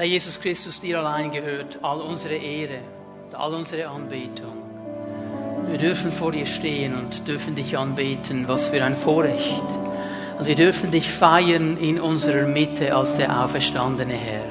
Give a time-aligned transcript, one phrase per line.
[0.00, 2.78] Herr Jesus Christus, dir allein gehört all unsere Ehre,
[3.34, 4.56] all unsere Anbetung.
[5.68, 8.48] Wir dürfen vor dir stehen und dürfen dich anbeten.
[8.48, 9.62] Was für ein Vorrecht.
[10.38, 14.48] Und wir dürfen dich feiern in unserer Mitte als der auferstandene Herr.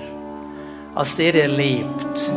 [0.93, 2.29] Als der, der lebt.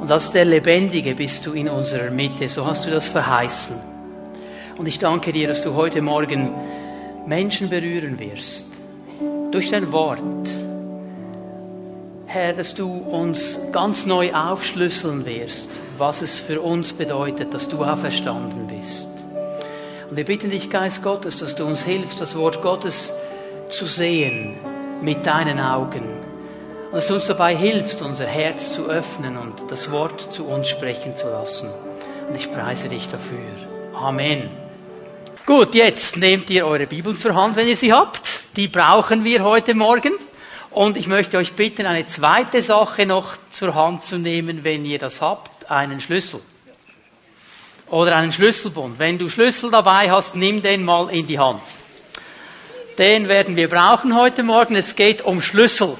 [0.00, 2.48] Und als der Lebendige bist du in unserer Mitte.
[2.48, 3.76] So hast du das verheißen.
[4.78, 6.54] Und ich danke dir, dass du heute Morgen
[7.26, 8.64] Menschen berühren wirst.
[9.50, 10.61] Durch dein Wort
[12.32, 15.68] Herr, dass du uns ganz neu aufschlüsseln wirst,
[15.98, 19.06] was es für uns bedeutet, dass du auferstanden bist.
[20.08, 23.12] Und wir bitten dich, Geist Gottes, dass du uns hilfst, das Wort Gottes
[23.68, 24.54] zu sehen
[25.02, 26.08] mit deinen Augen.
[26.86, 30.68] Und dass du uns dabei hilfst, unser Herz zu öffnen und das Wort zu uns
[30.68, 31.68] sprechen zu lassen.
[32.30, 33.44] Und ich preise dich dafür.
[33.94, 34.48] Amen.
[35.44, 38.22] Gut, jetzt nehmt ihr eure Bibeln zur Hand, wenn ihr sie habt.
[38.56, 40.12] Die brauchen wir heute Morgen.
[40.74, 44.98] Und ich möchte euch bitten, eine zweite Sache noch zur Hand zu nehmen, wenn ihr
[44.98, 46.40] das habt, einen Schlüssel.
[47.90, 48.98] Oder einen Schlüsselbund.
[48.98, 51.60] Wenn du Schlüssel dabei hast, nimm den mal in die Hand.
[52.96, 54.74] Den werden wir brauchen heute Morgen.
[54.74, 55.94] Es geht um Schlüssel.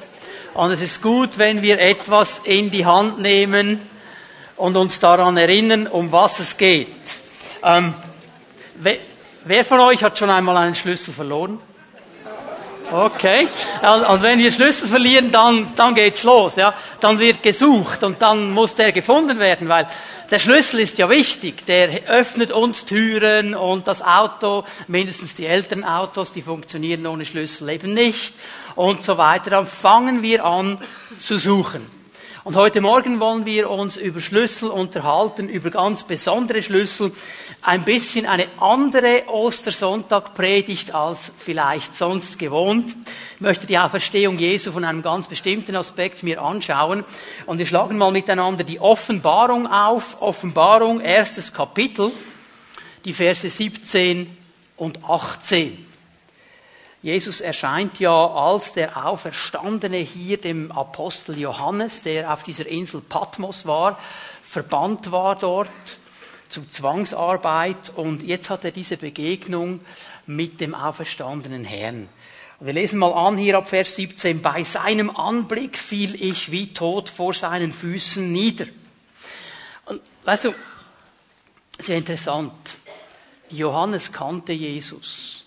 [0.55, 3.79] Und es ist gut, wenn wir etwas in die Hand nehmen
[4.57, 6.89] und uns daran erinnern, um was es geht.
[7.63, 7.93] Ähm,
[9.45, 11.61] wer von euch hat schon einmal einen Schlüssel verloren?
[12.91, 13.49] Okay.
[13.83, 16.75] Und wenn wir Schlüssel verlieren, dann, dann geht's los, ja.
[17.01, 19.89] Dann wird gesucht und dann muss der gefunden werden, weil
[20.31, 21.67] der Schlüssel ist ja wichtig.
[21.67, 27.69] Der öffnet uns Türen und das Auto, mindestens die älteren Autos, die funktionieren ohne Schlüssel
[27.69, 28.35] eben nicht
[28.75, 29.51] und so weiter.
[29.51, 30.79] Dann fangen wir an
[31.17, 32.02] zu suchen.
[32.45, 37.13] Und heute Morgen wollen wir uns über Schlüssel unterhalten, über ganz besondere Schlüssel.
[37.61, 42.97] Ein bisschen eine andere Ostersonntag-Predigt als vielleicht sonst gewohnt.
[43.37, 47.05] Ich möchte die Auferstehung Jesu von einem ganz bestimmten Aspekt mir anschauen.
[47.47, 50.21] Und wir schlagen mal miteinander die Offenbarung auf.
[50.21, 52.11] Offenbarung, erstes Kapitel,
[53.05, 54.37] die Verse 17
[54.77, 55.92] und 18.
[57.03, 63.67] Jesus erscheint ja als der Auferstandene hier dem Apostel Johannes, der auf dieser Insel Patmos
[63.67, 63.99] war,
[64.43, 65.69] verbannt war dort
[66.49, 69.81] zu Zwangsarbeit und jetzt hat er diese Begegnung
[70.27, 72.09] mit dem auferstandenen Herrn.
[72.61, 74.41] Wir lesen mal an hier ab Vers 17.
[74.41, 78.67] Bei seinem Anblick fiel ich wie tot vor seinen Füßen nieder.
[79.87, 80.55] Und weißt du,
[81.81, 82.53] sehr interessant.
[83.51, 85.42] Johannes kannte Jesus.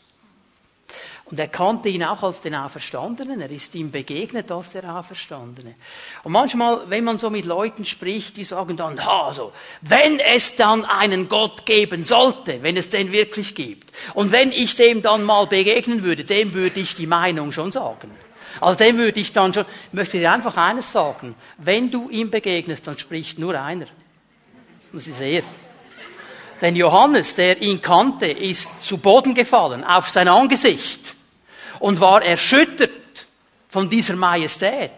[1.25, 3.41] Und er kannte ihn auch als den Auferstandenen.
[3.41, 5.73] Er ist ihm begegnet als der Auferstandene.
[6.23, 10.55] Und manchmal, wenn man so mit Leuten spricht, die sagen dann, ha, so, wenn es
[10.55, 15.23] dann einen Gott geben sollte, wenn es den wirklich gibt, und wenn ich dem dann
[15.23, 18.11] mal begegnen würde, dem würde ich die Meinung schon sagen.
[18.61, 21.33] Also dem würde ich dann schon, ich möchte dir einfach eines sagen.
[21.57, 23.87] Wenn du ihm begegnest, dann spricht nur einer.
[24.93, 25.41] Das ist er.
[26.61, 31.14] Denn Johannes, der ihn kannte, ist zu Boden gefallen, auf sein Angesicht
[31.85, 33.27] und war erschüttert
[33.69, 34.89] von dieser Majestät.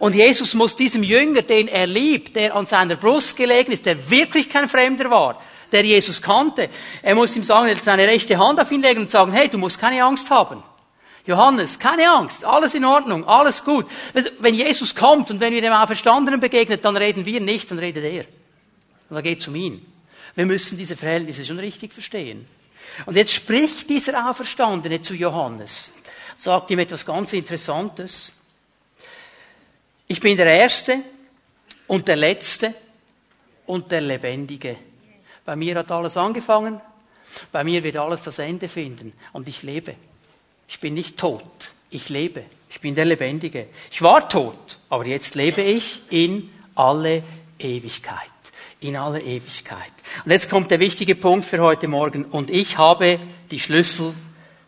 [0.00, 4.10] Und Jesus muss diesem Jünger, den er liebt, der an seiner Brust gelegen ist, der
[4.10, 6.68] wirklich kein Fremder war, der Jesus kannte,
[7.00, 9.78] er muss ihm sagen, seine rechte Hand auf ihn legen und sagen, hey, du musst
[9.78, 10.64] keine Angst haben.
[11.26, 13.86] Johannes, keine Angst, alles in Ordnung, alles gut.
[14.40, 18.02] Wenn Jesus kommt und wenn wir dem Auferstandenen begegnet, dann reden wir nicht, dann redet
[18.02, 18.24] er.
[19.10, 19.86] Und er geht zum ihn.
[20.34, 22.48] Wir müssen diese Verhältnisse schon richtig verstehen.
[23.06, 25.92] Und jetzt spricht dieser Auferstandene zu Johannes
[26.36, 28.32] sagt ihm etwas ganz Interessantes.
[30.08, 30.98] Ich bin der Erste
[31.86, 32.74] und der Letzte
[33.66, 34.76] und der Lebendige.
[35.44, 36.80] Bei mir hat alles angefangen,
[37.50, 39.94] bei mir wird alles das Ende finden und ich lebe.
[40.68, 42.44] Ich bin nicht tot, ich lebe.
[42.70, 43.66] Ich bin der Lebendige.
[43.90, 47.22] Ich war tot, aber jetzt lebe ich in alle
[47.58, 48.16] Ewigkeit.
[48.80, 49.92] In alle Ewigkeit.
[50.24, 52.24] Und jetzt kommt der wichtige Punkt für heute Morgen.
[52.24, 53.20] Und ich habe
[53.50, 54.14] die Schlüssel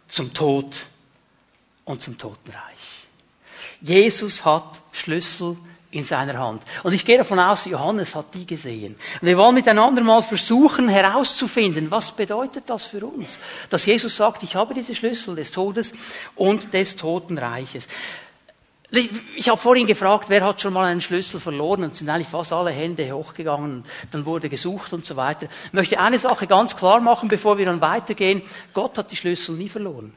[0.07, 0.87] zum Tod
[1.85, 2.61] und zum Totenreich.
[3.81, 5.57] Jesus hat Schlüssel
[5.95, 6.63] in seiner Hand.
[6.83, 8.97] Und ich gehe davon aus, Johannes hat die gesehen.
[9.21, 13.39] Und wir wollen miteinander mal versuchen herauszufinden, was bedeutet das für uns?
[13.71, 15.93] Dass Jesus sagt, ich habe diese Schlüssel des Todes
[16.35, 17.87] und des Totenreiches.
[19.37, 22.53] Ich habe vorhin gefragt, wer hat schon mal einen Schlüssel verloren und sind eigentlich fast
[22.53, 25.49] alle Hände hochgegangen, dann wurde gesucht und so weiter.
[25.67, 28.43] Ich möchte eine Sache ganz klar machen, bevor wir dann weitergehen.
[28.73, 30.13] Gott hat die Schlüssel nie verloren.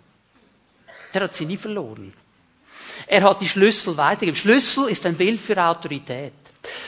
[1.14, 2.14] Der hat sie nie verloren.
[3.06, 4.36] Er hat die Schlüssel weitergegeben.
[4.36, 6.34] Schlüssel ist ein Bild für Autorität.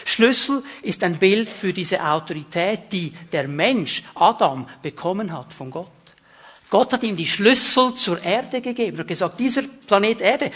[0.06, 5.88] Schlüssel ist ein Bild für diese Autorität, die der Mensch, Adam, bekommen hat von Gott.
[6.70, 10.52] Gott hat ihm die Schlüssel zur Erde gegeben und gesagt, dieser Planet Erde,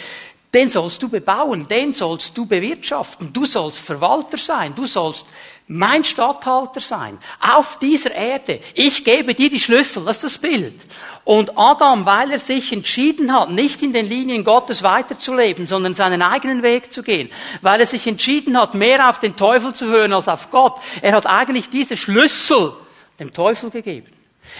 [0.54, 5.26] Den sollst du bebauen, den sollst du bewirtschaften, du sollst Verwalter sein, du sollst
[5.68, 8.60] mein Statthalter sein, auf dieser Erde.
[8.76, 10.76] Ich gebe dir die Schlüssel, das ist das Bild.
[11.24, 16.22] Und Adam, weil er sich entschieden hat, nicht in den Linien Gottes weiterzuleben, sondern seinen
[16.22, 20.14] eigenen Weg zu gehen, weil er sich entschieden hat, mehr auf den Teufel zu hören
[20.14, 22.74] als auf Gott, er hat eigentlich diese Schlüssel
[23.20, 24.13] dem Teufel gegeben.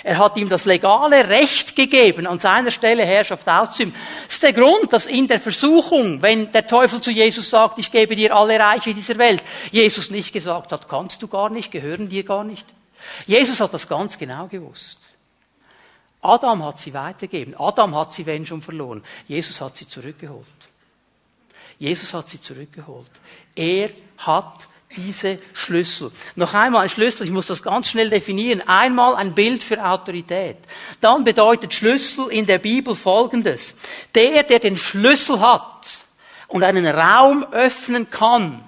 [0.04, 3.94] Er hat ihm das legale Recht gegeben, an seiner Stelle Herrschaft auszuüben.
[4.26, 7.92] Das ist der Grund, dass in der Versuchung, wenn der Teufel zu Jesus sagt, ich
[7.92, 12.10] gebe dir alle Reiche dieser Welt, Jesus nicht gesagt hat, kannst du gar nicht, gehören
[12.10, 12.66] dir gar nicht.
[13.28, 15.00] Jesus hat das ganz genau gewusst.
[16.22, 17.56] Adam hat sie weitergegeben.
[17.60, 19.04] Adam hat sie, wenn schon, verloren.
[19.28, 20.48] Jesus hat sie zurückgeholt.
[21.78, 23.12] Jesus hat sie zurückgeholt.
[23.56, 26.12] Er hat diese Schlüssel.
[26.36, 28.62] Noch einmal ein Schlüssel, ich muss das ganz schnell definieren.
[28.68, 30.58] Einmal ein Bild für Autorität.
[31.02, 33.76] Dann bedeutet Schlüssel in der Bibel Folgendes.
[34.16, 35.88] Der, der den Schlüssel hat
[36.48, 38.64] und einen Raum öffnen kann,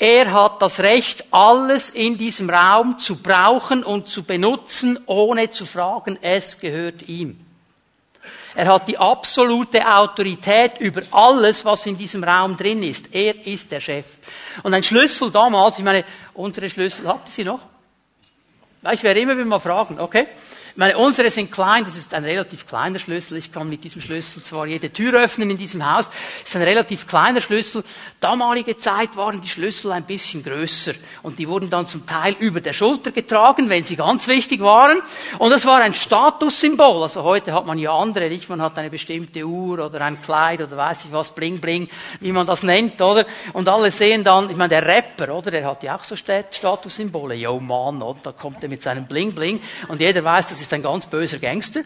[0.00, 5.66] er hat das Recht, alles in diesem Raum zu brauchen und zu benutzen, ohne zu
[5.66, 7.47] fragen, es gehört ihm.
[8.58, 13.14] Er hat die absolute Autorität über alles, was in diesem Raum drin ist.
[13.14, 14.18] Er ist der Chef.
[14.64, 17.60] Und ein Schlüssel damals, ich meine, unsere Schlüssel, habt ihr sie noch?
[18.90, 20.26] Ich werde immer wieder mal fragen, okay?
[20.78, 23.36] Meine, unsere sind klein, das ist ein relativ kleiner Schlüssel.
[23.36, 26.62] Ich kann mit diesem Schlüssel zwar jede Tür öffnen in diesem Haus, das ist ein
[26.62, 27.82] relativ kleiner Schlüssel.
[28.20, 30.92] Damalige Zeit waren die Schlüssel ein bisschen größer
[31.24, 35.00] und die wurden dann zum Teil über der Schulter getragen, wenn sie ganz wichtig waren.
[35.38, 37.02] Und das war ein Statussymbol.
[37.02, 38.48] Also heute hat man ja andere, nicht?
[38.48, 41.88] Man hat eine bestimmte Uhr oder ein Kleid oder weiß ich was, bling bling,
[42.20, 43.26] wie man das nennt, oder?
[43.52, 45.50] Und alle sehen dann, ich meine, der Rapper, oder?
[45.50, 47.34] Der hat ja auch so Statussymbole.
[47.34, 48.20] Yo Mann, oder?
[48.22, 51.06] Da kommt er mit seinem bling bling und jeder weiß, das ist ist ein ganz
[51.06, 51.82] böser Gangster.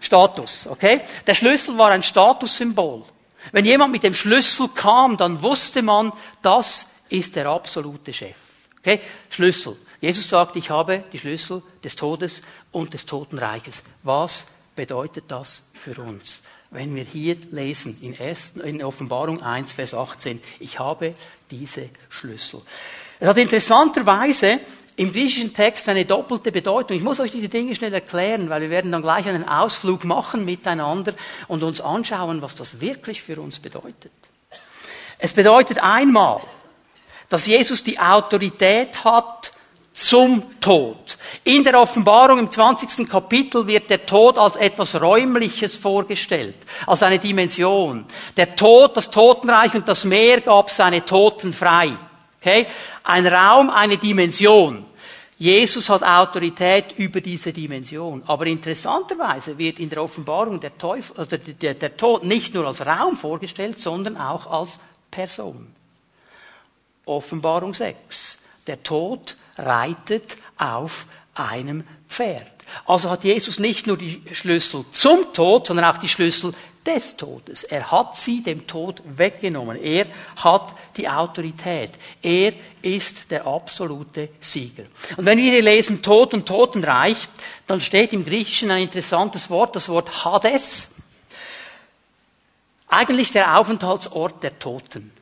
[0.00, 1.02] Status, okay?
[1.26, 3.04] Der Schlüssel war ein Statussymbol.
[3.52, 6.12] Wenn jemand mit dem Schlüssel kam, dann wusste man,
[6.42, 8.36] das ist der absolute Chef.
[8.78, 9.00] Okay?
[9.28, 9.76] Schlüssel.
[10.00, 12.40] Jesus sagt, ich habe die Schlüssel des Todes
[12.72, 13.82] und des Totenreiches.
[14.02, 16.42] Was bedeutet das für uns?
[16.70, 21.14] Wenn wir hier lesen, in, ersten, in Offenbarung 1, Vers 18, ich habe
[21.50, 22.62] diese Schlüssel.
[23.18, 24.60] Es hat interessanterweise
[25.00, 26.94] im griechischen Text eine doppelte Bedeutung.
[26.94, 30.44] Ich muss euch diese Dinge schnell erklären, weil wir werden dann gleich einen Ausflug machen
[30.44, 31.14] miteinander
[31.48, 34.12] und uns anschauen, was das wirklich für uns bedeutet.
[35.16, 36.42] Es bedeutet einmal,
[37.30, 39.52] dass Jesus die Autorität hat
[39.94, 41.16] zum Tod.
[41.44, 43.08] In der Offenbarung im 20.
[43.08, 46.56] Kapitel wird der Tod als etwas Räumliches vorgestellt,
[46.86, 48.04] als eine Dimension.
[48.36, 51.96] Der Tod, das Totenreich und das Meer gab seine Toten frei.
[52.38, 52.66] Okay?
[53.02, 54.89] Ein Raum, eine Dimension.
[55.40, 58.22] Jesus hat Autorität über diese Dimension.
[58.26, 62.84] Aber interessanterweise wird in der Offenbarung der, Teufel, oder der, der Tod nicht nur als
[62.84, 64.78] Raum vorgestellt, sondern auch als
[65.10, 65.74] Person.
[67.06, 68.36] Offenbarung 6.
[68.66, 72.52] Der Tod reitet auf einem Pferd.
[72.84, 76.52] Also hat Jesus nicht nur die Schlüssel zum Tod, sondern auch die Schlüssel
[76.86, 77.64] des Todes.
[77.64, 79.76] Er hat sie dem Tod weggenommen.
[79.76, 80.06] Er
[80.36, 81.90] hat die Autorität.
[82.22, 84.84] Er ist der absolute Sieger.
[85.16, 87.28] Und wenn wir hier lesen Tod und Totenreich,
[87.66, 90.94] dann steht im Griechischen ein interessantes Wort, das Wort Hades.
[92.88, 95.12] Eigentlich der Aufenthaltsort der Toten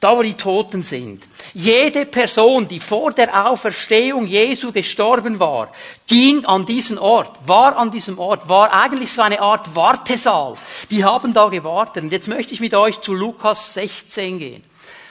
[0.00, 1.24] da wo die Toten sind.
[1.54, 5.72] Jede Person, die vor der Auferstehung Jesu gestorben war,
[6.06, 10.54] ging an diesen Ort, war an diesem Ort, war eigentlich so eine Art Wartesaal.
[10.90, 12.04] Die haben da gewartet.
[12.04, 14.62] Und jetzt möchte ich mit euch zu Lukas 16 gehen.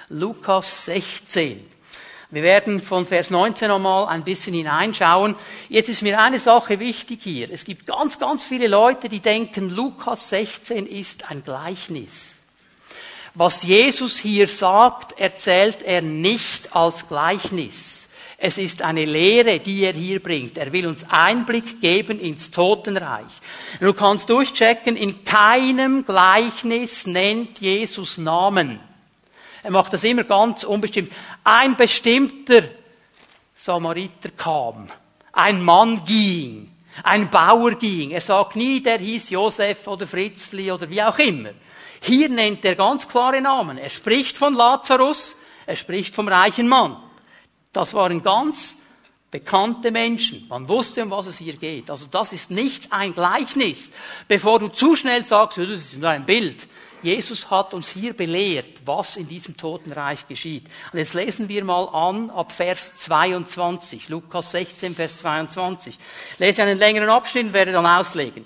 [0.10, 1.66] Lukas 16.
[2.30, 5.36] Wir werden von Vers 19 nochmal ein bisschen hineinschauen.
[5.70, 7.52] Jetzt ist mir eine Sache wichtig hier.
[7.52, 12.37] Es gibt ganz, ganz viele Leute, die denken, Lukas 16 ist ein Gleichnis.
[13.40, 18.10] Was Jesus hier sagt, erzählt er nicht als Gleichnis.
[18.36, 20.58] Es ist eine Lehre, die er hier bringt.
[20.58, 23.28] Er will uns Einblick geben ins Totenreich.
[23.80, 28.80] Du kannst durchchecken, in keinem Gleichnis nennt Jesus Namen.
[29.62, 31.14] Er macht das immer ganz unbestimmt.
[31.44, 32.64] Ein bestimmter
[33.56, 34.88] Samariter kam.
[35.32, 36.72] Ein Mann ging.
[37.04, 38.10] Ein Bauer ging.
[38.10, 41.52] Er sagt nie, der hieß Josef oder Fritzli oder wie auch immer.
[42.02, 43.78] Hier nennt er ganz klare Namen.
[43.78, 46.98] Er spricht von Lazarus, er spricht vom reichen Mann.
[47.74, 48.78] Das waren ganz
[49.30, 50.48] bekannte Menschen.
[50.48, 51.90] Man wusste, um was es hier geht.
[51.90, 53.92] Also das ist nicht ein Gleichnis.
[54.28, 56.68] Bevor du zu schnell sagst, das ist nur ein Bild.
[57.04, 60.66] Jesus hat uns hier belehrt, was in diesem Totenreich geschieht.
[60.92, 65.98] Und jetzt lesen wir mal an ab Vers 22, Lukas 16, Vers 22.
[66.40, 68.46] lese einen längeren Abschnitt und werde dann auslegen.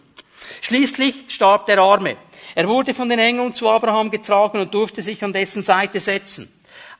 [0.61, 2.17] Schließlich starb der Arme.
[2.55, 6.51] Er wurde von den Engeln zu Abraham getragen und durfte sich an dessen Seite setzen.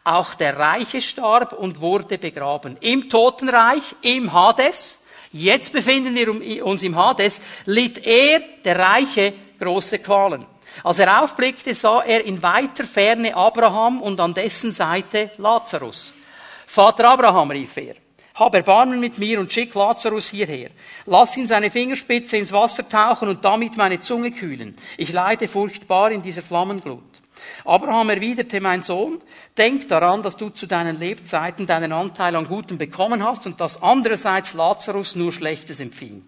[0.04, 2.78] Auch der Reiche starb und wurde begraben.
[2.82, 4.98] Im Totenreich, im Hades,
[5.32, 10.46] jetzt befinden wir uns im Hades, litt er, der Reiche, große Qualen.
[10.84, 16.14] Als er aufblickte, sah er in weiter Ferne Abraham und an dessen Seite Lazarus.
[16.66, 17.96] Vater Abraham, rief er,
[18.36, 20.70] hab Erbarmen mit mir und schick Lazarus hierher.
[21.06, 24.76] Lass ihn seine Fingerspitze ins Wasser tauchen und damit meine Zunge kühlen.
[24.98, 27.04] Ich leide furchtbar in dieser Flammenglut.
[27.66, 29.22] Abraham erwiderte, mein Sohn,
[29.58, 33.82] denk daran, dass du zu deinen Lebzeiten deinen Anteil an Gutem bekommen hast und dass
[33.82, 36.24] andererseits Lazarus nur Schlechtes empfing.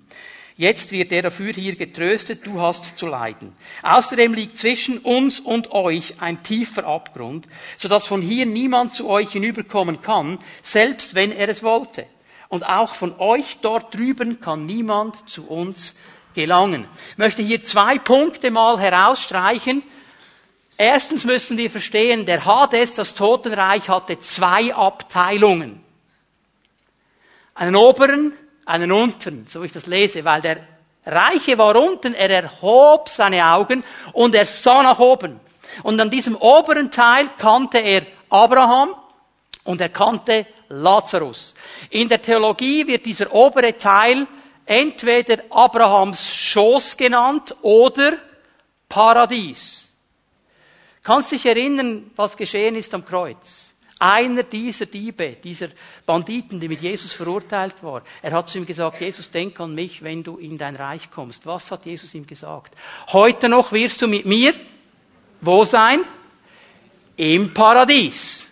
[0.55, 3.55] Jetzt wird er dafür hier getröstet, du hast zu leiden.
[3.81, 9.31] Außerdem liegt zwischen uns und euch ein tiefer Abgrund, sodass von hier niemand zu euch
[9.31, 12.05] hinüberkommen kann, selbst wenn er es wollte.
[12.50, 15.95] Und auch von euch dort drüben kann niemand zu uns
[16.36, 16.86] gelangen.
[17.12, 19.81] Ich möchte hier zwei Punkte mal herausstreichen.
[20.77, 25.83] Erstens müssen wir verstehen, der Hades, das Totenreich, hatte zwei Abteilungen.
[27.55, 28.33] Einen oberen
[28.65, 30.58] einen unten, so wie ich das lese, weil der
[31.05, 35.39] Reiche war unten, er erhob seine Augen und er sah nach oben.
[35.84, 38.96] Und an diesem oberen Teil kannte er Abraham
[39.63, 41.55] und er kannte Lazarus.
[41.89, 44.27] In der Theologie wird dieser obere Teil
[44.65, 48.13] entweder Abrahams Schoß genannt oder
[48.88, 49.89] Paradies.
[51.03, 53.73] Kannst dich erinnern, was geschehen ist am Kreuz?
[54.05, 55.69] Einer dieser Diebe, dieser
[56.05, 60.03] Banditen, die mit Jesus verurteilt war, er hat zu ihm gesagt, Jesus, denk an mich,
[60.03, 61.45] wenn du in dein Reich kommst.
[61.45, 62.75] Was hat Jesus ihm gesagt?
[63.13, 64.53] Heute noch wirst du mit mir,
[65.39, 66.01] wo sein?
[67.15, 68.45] Im Paradies.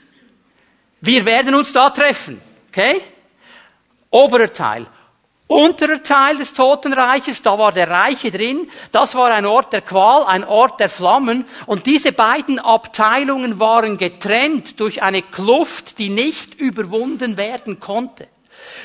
[1.02, 2.40] Wir werden uns da treffen.
[2.70, 3.02] Okay?
[4.10, 4.88] Oberer Teil.
[5.52, 10.24] Unterer Teil des Totenreiches, da war der Reiche drin, das war ein Ort der Qual,
[10.24, 16.60] ein Ort der Flammen, und diese beiden Abteilungen waren getrennt durch eine Kluft, die nicht
[16.60, 18.28] überwunden werden konnte.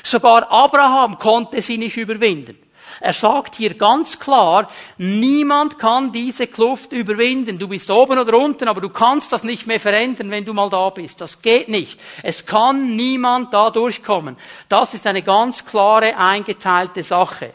[0.03, 2.57] Sogar Abraham konnte sie nicht überwinden.
[2.99, 7.59] Er sagt hier ganz klar, niemand kann diese Kluft überwinden.
[7.59, 10.69] Du bist oben oder unten, aber du kannst das nicht mehr verändern, wenn du mal
[10.69, 11.21] da bist.
[11.21, 11.99] Das geht nicht.
[12.23, 14.37] Es kann niemand da durchkommen.
[14.67, 17.53] Das ist eine ganz klare, eingeteilte Sache.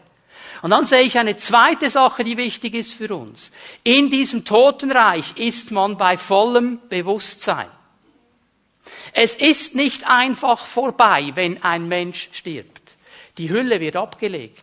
[0.62, 3.50] Und dann sehe ich eine zweite Sache, die wichtig ist für uns.
[3.82, 7.66] In diesem Totenreich ist man bei vollem Bewusstsein.
[9.12, 12.80] Es ist nicht einfach vorbei, wenn ein Mensch stirbt.
[13.38, 14.61] Die Hülle wird abgelegt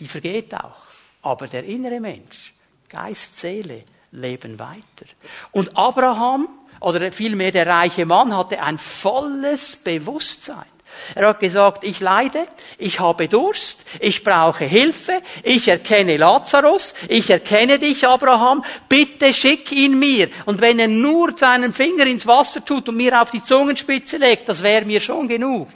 [0.00, 0.82] die vergeht auch.
[1.22, 2.54] Aber der innere Mensch,
[2.88, 5.06] Geist, Seele, leben weiter.
[5.52, 6.48] Und Abraham,
[6.80, 10.75] oder vielmehr der reiche Mann, hatte ein volles Bewusstsein.
[11.14, 12.46] Er hat gesagt, ich leide,
[12.78, 19.72] ich habe Durst, ich brauche Hilfe, ich erkenne Lazarus, ich erkenne dich, Abraham, bitte schick
[19.72, 20.28] ihn mir.
[20.44, 24.48] Und wenn er nur seinen Finger ins Wasser tut und mir auf die Zungenspitze legt,
[24.48, 25.68] das wäre mir schon genug.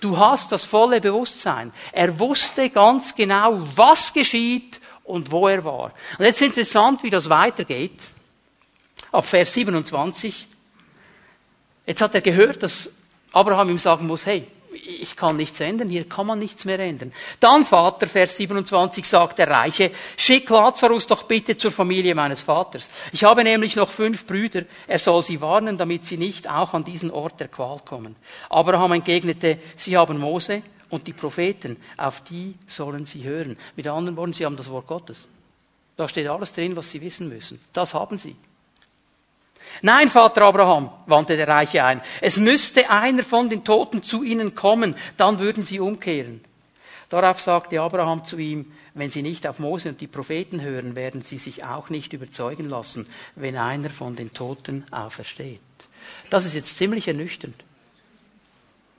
[0.00, 1.72] Du hast das volle Bewusstsein.
[1.92, 5.92] Er wusste ganz genau, was geschieht und wo er war.
[6.18, 8.00] Und jetzt interessant, wie das weitergeht.
[9.12, 10.48] Ab Vers 27.
[11.86, 12.90] Jetzt hat er gehört, dass
[13.32, 17.12] Abraham ihm sagen muss, hey, ich kann nichts ändern, hier kann man nichts mehr ändern.
[17.40, 22.88] Dann, Vater, Vers 27 sagt der Reiche, schick Lazarus doch bitte zur Familie meines Vaters.
[23.12, 26.84] Ich habe nämlich noch fünf Brüder, er soll sie warnen, damit sie nicht auch an
[26.84, 28.16] diesen Ort der Qual kommen.
[28.48, 33.56] Abraham entgegnete, sie haben Mose und die Propheten, auf die sollen sie hören.
[33.74, 35.26] Mit anderen Worten, sie haben das Wort Gottes.
[35.96, 37.60] Da steht alles drin, was sie wissen müssen.
[37.72, 38.36] Das haben sie.
[39.82, 44.54] Nein, Vater Abraham, wandte der Reiche ein, es müsste einer von den Toten zu ihnen
[44.54, 46.42] kommen, dann würden sie umkehren.
[47.08, 51.20] Darauf sagte Abraham zu ihm, wenn sie nicht auf Mose und die Propheten hören, werden
[51.20, 55.60] sie sich auch nicht überzeugen lassen, wenn einer von den Toten aufersteht.
[56.30, 57.54] Das ist jetzt ziemlich ernüchternd.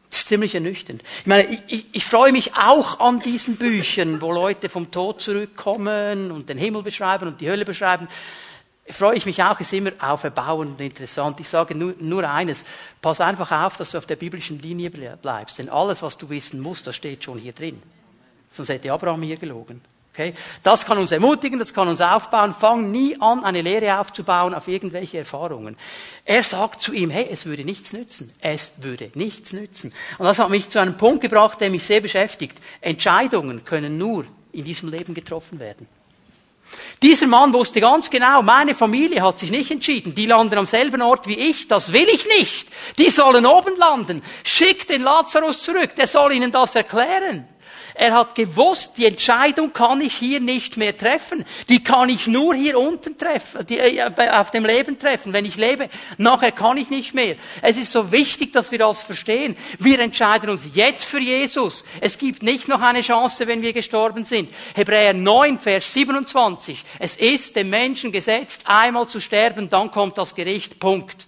[0.10, 1.02] Das ist ziemlich ernüchternd.
[1.22, 5.20] Ich meine, ich, ich, ich freue mich auch an diesen Büchern, wo Leute vom Tod
[5.20, 8.08] zurückkommen und den Himmel beschreiben und die Hölle beschreiben
[8.90, 11.40] freue ich mich auch, ist immer auferbauend und interessant.
[11.40, 12.66] Ich sage nur, nur eines,
[13.02, 16.60] pass einfach auf, dass du auf der biblischen Linie bleibst, denn alles, was du wissen
[16.60, 17.82] musst, das steht schon hier drin.
[18.52, 19.82] Sonst hätte Abraham hier gelogen.
[20.14, 20.34] Okay?
[20.64, 22.56] Das kann uns ermutigen, das kann uns aufbauen.
[22.58, 25.78] Fang nie an, eine Lehre aufzubauen auf irgendwelche Erfahrungen.
[26.26, 28.32] Er sagt zu ihm, hey, es würde nichts nützen.
[28.42, 29.94] Es würde nichts nützen.
[30.18, 32.58] Und das hat mich zu einem Punkt gebracht, der mich sehr beschäftigt.
[32.82, 35.88] Entscheidungen können nur in diesem Leben getroffen werden.
[37.02, 40.16] Dieser Mann wusste ganz genau, meine Familie hat sich nicht entschieden.
[40.16, 41.68] Die landen am selben Ort wie ich.
[41.68, 42.68] Das will ich nicht.
[42.98, 44.24] Die sollen oben landen.
[44.44, 45.96] Schick den Lazarus zurück.
[45.96, 47.48] Der soll ihnen das erklären.
[47.98, 51.44] Er hat gewusst, die Entscheidung kann ich hier nicht mehr treffen.
[51.68, 55.34] Die kann ich nur hier unten treffen, die, äh, auf dem Leben treffen.
[55.34, 55.90] Wenn ich lebe,
[56.20, 57.38] nachher kann ich nicht mehr.
[57.64, 59.58] Es ist so wichtig, dass wir das verstehen.
[59.80, 61.84] Wir entscheiden uns jetzt für Jesus.
[62.00, 64.52] Es gibt nicht noch eine Chance, wenn wir gestorben sind.
[64.76, 66.84] Hebräer 9, Vers 27.
[67.00, 70.80] Es ist dem Menschen gesetzt, einmal zu sterben, dann kommt das Gericht.
[70.80, 71.26] Punkt.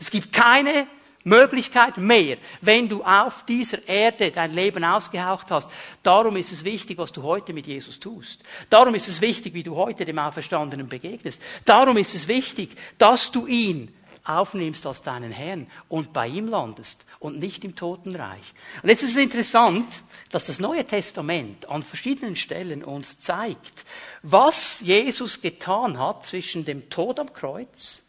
[0.00, 0.88] Es gibt keine
[1.24, 5.68] Möglichkeit mehr, wenn du auf dieser Erde dein Leben ausgehaucht hast.
[6.02, 8.42] Darum ist es wichtig, was du heute mit Jesus tust.
[8.68, 11.40] Darum ist es wichtig, wie du heute dem Auferstandenen begegnest.
[11.64, 17.04] Darum ist es wichtig, dass du ihn aufnimmst als deinen Herrn und bei ihm landest
[17.18, 18.54] und nicht im Totenreich.
[18.82, 23.84] Und jetzt ist es interessant, dass das Neue Testament an verschiedenen Stellen uns zeigt,
[24.22, 28.00] was Jesus getan hat zwischen dem Tod am Kreuz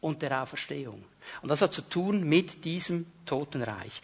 [0.00, 1.04] und der Auferstehung.
[1.42, 4.02] Und das hat zu tun mit diesem Totenreich.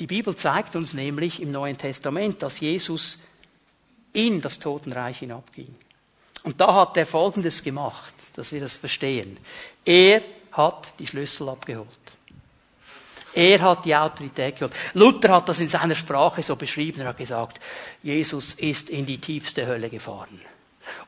[0.00, 3.18] Die Bibel zeigt uns nämlich im Neuen Testament, dass Jesus
[4.12, 5.74] in das Totenreich hinabging.
[6.42, 9.38] Und da hat er Folgendes gemacht, dass wir das verstehen.
[9.84, 11.88] Er hat die Schlüssel abgeholt.
[13.34, 14.74] Er hat die Autorität geholt.
[14.94, 17.00] Luther hat das in seiner Sprache so beschrieben.
[17.00, 17.60] Er hat gesagt,
[18.02, 20.40] Jesus ist in die tiefste Hölle gefahren.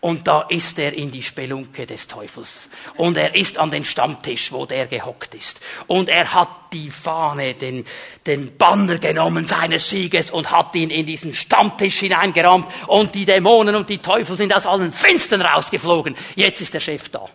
[0.00, 2.68] Und da ist er in die Spelunke des Teufels.
[2.96, 5.60] Und er ist an den Stammtisch, wo der gehockt ist.
[5.86, 7.84] Und er hat die Fahne, den,
[8.26, 12.66] den Banner genommen seines Sieges und hat ihn in diesen Stammtisch hineingerammt.
[12.86, 16.16] Und die Dämonen und die Teufel sind aus allen Fenstern rausgeflogen.
[16.34, 17.28] Jetzt ist der Chef da.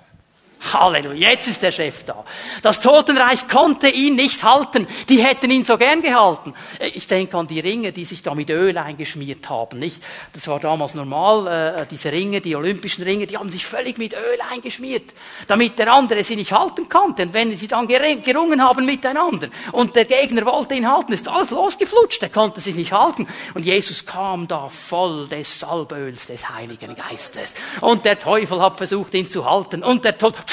[0.74, 2.24] Halleluja, jetzt ist der Chef da.
[2.62, 4.88] Das Totenreich konnte ihn nicht halten.
[5.10, 6.54] Die hätten ihn so gern gehalten.
[6.94, 10.02] Ich denke an die Ringe, die sich da mit Öl eingeschmiert haben, nicht?
[10.34, 11.48] Das war damals normal,
[11.82, 15.14] äh, diese Ringe, die olympischen Ringe, die haben sich völlig mit Öl eingeschmiert,
[15.48, 17.24] damit der andere sie nicht halten konnte.
[17.24, 21.50] Und wenn sie dann gerungen haben miteinander und der Gegner wollte ihn halten, ist alles
[21.50, 23.28] losgeflutscht, er konnte sich nicht halten.
[23.56, 27.56] Und Jesus kam da voll des Salböls des Heiligen Geistes.
[27.82, 29.84] Und der Teufel hat versucht, ihn zu halten.
[29.84, 30.44] Und der Teufel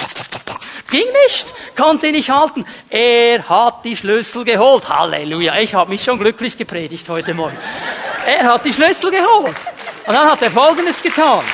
[0.91, 2.65] Ging nicht, konnte nicht halten.
[2.89, 4.89] Er hat die Schlüssel geholt.
[4.89, 7.57] Halleluja, ich habe mich schon glücklich gepredigt heute Morgen.
[8.27, 9.57] Er hat die Schlüssel geholt.
[10.07, 11.45] Und dann hat er Folgendes getan.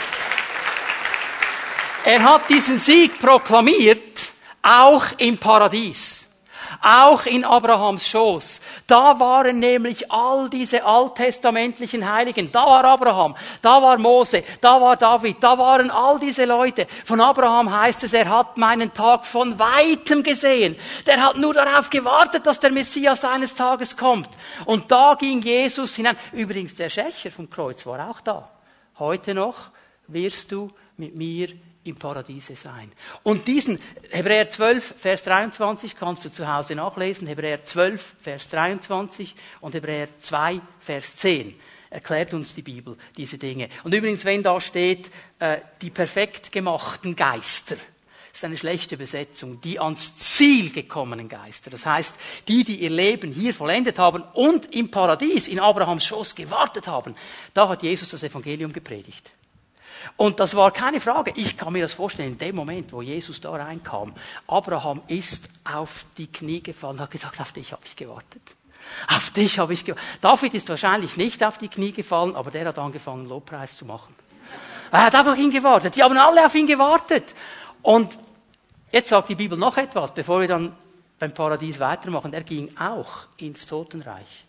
[2.04, 4.20] Er hat diesen Sieg proklamiert,
[4.62, 6.23] auch im Paradies
[6.84, 8.60] auch in Abrahams Schoß.
[8.86, 12.52] Da waren nämlich all diese alttestamentlichen Heiligen.
[12.52, 16.86] Da war Abraham, da war Mose, da war David, da waren all diese Leute.
[17.04, 20.76] Von Abraham heißt es, er hat meinen Tag von weitem gesehen.
[21.06, 24.28] Der hat nur darauf gewartet, dass der Messias eines Tages kommt.
[24.66, 26.16] Und da ging Jesus hinein.
[26.32, 28.50] Übrigens, der Schächer vom Kreuz war auch da.
[28.98, 29.56] Heute noch
[30.08, 31.48] wirst du mit mir
[31.84, 32.90] im Paradiese sein.
[33.22, 33.78] Und diesen
[34.10, 37.26] Hebräer 12, Vers 23 kannst du zu Hause nachlesen.
[37.26, 41.54] Hebräer 12, Vers 23 und Hebräer 2, Vers 10
[41.90, 43.68] erklärt uns die Bibel diese Dinge.
[43.84, 47.76] Und übrigens, wenn da steht, äh, die perfekt gemachten Geister,
[48.32, 51.70] ist eine schlechte Übersetzung, die ans Ziel gekommenen Geister.
[51.70, 52.16] Das heißt,
[52.48, 57.14] die, die ihr Leben hier vollendet haben und im Paradies, in Abrahams Schoß gewartet haben,
[57.52, 59.30] da hat Jesus das Evangelium gepredigt.
[60.16, 61.32] Und das war keine Frage.
[61.36, 64.14] Ich kann mir das vorstellen, in dem Moment, wo Jesus da reinkam,
[64.46, 68.42] Abraham ist auf die Knie gefallen und hat gesagt, auf dich habe ich gewartet.
[69.08, 70.18] Auf dich habe ich gewartet.
[70.20, 74.14] David ist wahrscheinlich nicht auf die Knie gefallen, aber der hat angefangen, Lobpreis zu machen.
[74.90, 75.96] Er hat einfach ihn gewartet.
[75.96, 77.34] Die haben alle auf ihn gewartet.
[77.82, 78.16] Und
[78.92, 80.76] jetzt sagt die Bibel noch etwas, bevor wir dann
[81.18, 82.32] beim Paradies weitermachen.
[82.32, 84.44] Er ging auch ins Totenreich.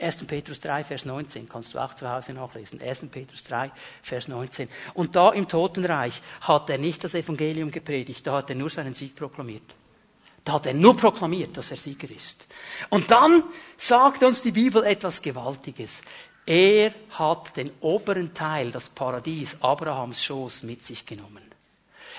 [0.00, 0.24] 1.
[0.26, 2.80] Petrus 3, Vers 19, kannst du auch zu Hause nachlesen.
[2.80, 3.06] 1.
[3.10, 3.70] Petrus 3,
[4.02, 4.68] Vers 19.
[4.94, 8.94] Und da im Totenreich hat er nicht das Evangelium gepredigt, da hat er nur seinen
[8.94, 9.74] Sieg proklamiert.
[10.44, 12.46] Da hat er nur proklamiert, dass er Sieger ist.
[12.88, 13.42] Und dann
[13.76, 16.02] sagt uns die Bibel etwas Gewaltiges.
[16.46, 21.47] Er hat den oberen Teil, das Paradies, Abrahams Schoß mit sich genommen.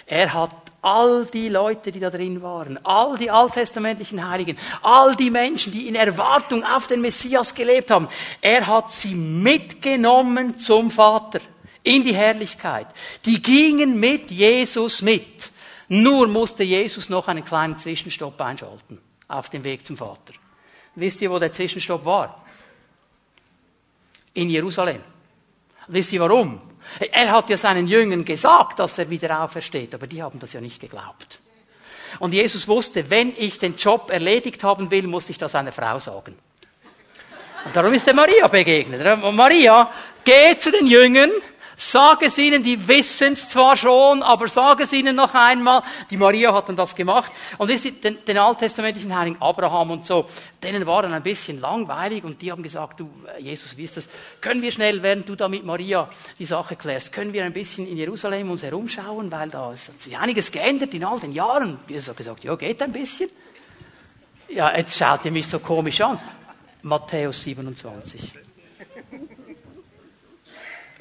[0.10, 5.30] Er hat all die Leute, die da drin waren, all die alttestamentlichen Heiligen, all die
[5.30, 8.08] Menschen, die in Erwartung auf den Messias gelebt haben,
[8.42, 11.42] er hat sie mitgenommen zum Vater
[11.84, 12.88] in die Herrlichkeit.
[13.26, 15.52] Die gingen mit Jesus mit.
[15.90, 20.34] Nur musste Jesus noch einen kleinen Zwischenstopp einschalten auf dem Weg zum Vater.
[20.96, 22.44] Wisst ihr, wo der Zwischenstopp war?
[24.34, 25.02] In Jerusalem.
[25.88, 26.69] Wisst ihr warum?
[27.12, 30.62] Er hat ja seinen Jüngern gesagt, dass er wieder aufersteht, aber die haben das ja
[30.62, 31.40] nicht geglaubt.
[32.20, 36.00] Und Jesus wusste, wenn ich den Job erledigt haben will, muss ich das einer Frau
[36.00, 36.36] sagen.
[37.66, 39.02] Und darum ist er Maria begegnet.
[39.34, 39.92] Maria,
[40.24, 41.30] geh zu den Jüngern,
[41.82, 45.82] Sag es ihnen, die wissen es zwar schon, aber sag es ihnen noch einmal.
[46.10, 47.32] Die Maria hat dann das gemacht.
[47.58, 50.26] Und den, den alttestamentlichen Heiligen Abraham und so,
[50.62, 54.10] denen war dann ein bisschen langweilig und die haben gesagt, du, Jesus, wie ist das?
[54.42, 56.06] Können wir schnell, während du da mit Maria
[56.38, 60.18] die Sache klärst, können wir ein bisschen in Jerusalem uns herumschauen, weil da hat sich
[60.18, 61.80] einiges geändert in all den Jahren.
[61.88, 63.30] Jesus hat gesagt, ja, geht ein bisschen.
[64.50, 66.20] Ja, jetzt schaut ihr mich so komisch an.
[66.82, 68.49] Matthäus 27.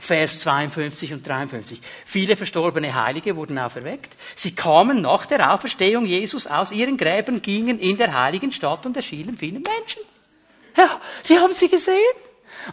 [0.08, 1.80] Vers 52 und 53.
[2.06, 4.16] Viele verstorbene Heilige wurden auferweckt.
[4.34, 8.96] Sie kamen nach der Auferstehung Jesus aus ihren Gräbern, gingen in der heiligen Stadt und
[8.96, 10.00] erschienen vielen Menschen.
[10.74, 12.16] Ja, sie haben sie gesehen.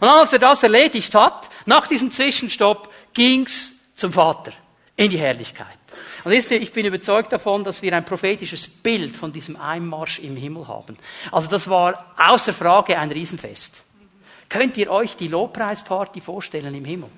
[0.00, 4.52] Und als er das erledigt hat, nach diesem Zwischenstopp, ging's zum Vater
[4.96, 5.66] in die Herrlichkeit.
[6.24, 10.68] Und ich bin überzeugt davon, dass wir ein prophetisches Bild von diesem Einmarsch im Himmel
[10.68, 10.96] haben.
[11.30, 13.82] Also das war außer Frage ein Riesenfest.
[14.48, 17.10] Könnt ihr euch die Lobpreisparty vorstellen im Himmel?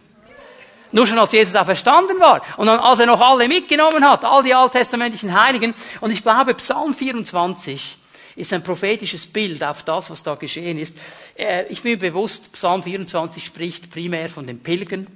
[0.93, 4.25] Nur schon als Jesus auch verstanden war und dann als er noch alle mitgenommen hat,
[4.25, 5.75] all die alttestamentlichen Heiligen.
[6.01, 7.99] Und ich glaube, Psalm 24
[8.37, 10.97] ist ein prophetisches Bild auf das, was da geschehen ist.
[11.37, 15.07] Äh, ich bin mir bewusst, Psalm 24 spricht primär von den Pilgern,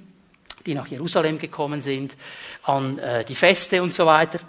[0.66, 2.16] die nach Jerusalem gekommen sind,
[2.64, 4.40] an äh, die Feste und so weiter.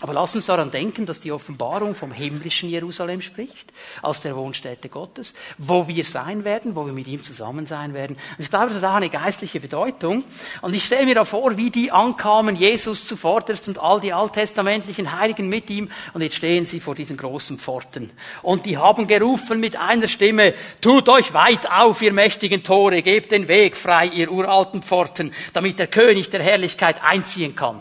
[0.00, 4.88] Aber lass uns daran denken, dass die Offenbarung vom himmlischen Jerusalem spricht, als der Wohnstätte
[4.88, 8.16] Gottes, wo wir sein werden, wo wir mit ihm zusammen sein werden.
[8.16, 10.24] Und ich glaube, das hat auch eine geistliche Bedeutung.
[10.62, 15.16] Und ich stelle mir da vor, wie die ankamen, Jesus zuvorderst und all die alttestamentlichen
[15.16, 15.88] Heiligen mit ihm.
[16.12, 18.10] Und jetzt stehen sie vor diesen großen Pforten.
[18.42, 23.30] Und die haben gerufen mit einer Stimme, tut euch weit auf, ihr mächtigen Tore, gebt
[23.30, 27.80] den Weg frei, ihr uralten Pforten, damit der König der Herrlichkeit einziehen kann.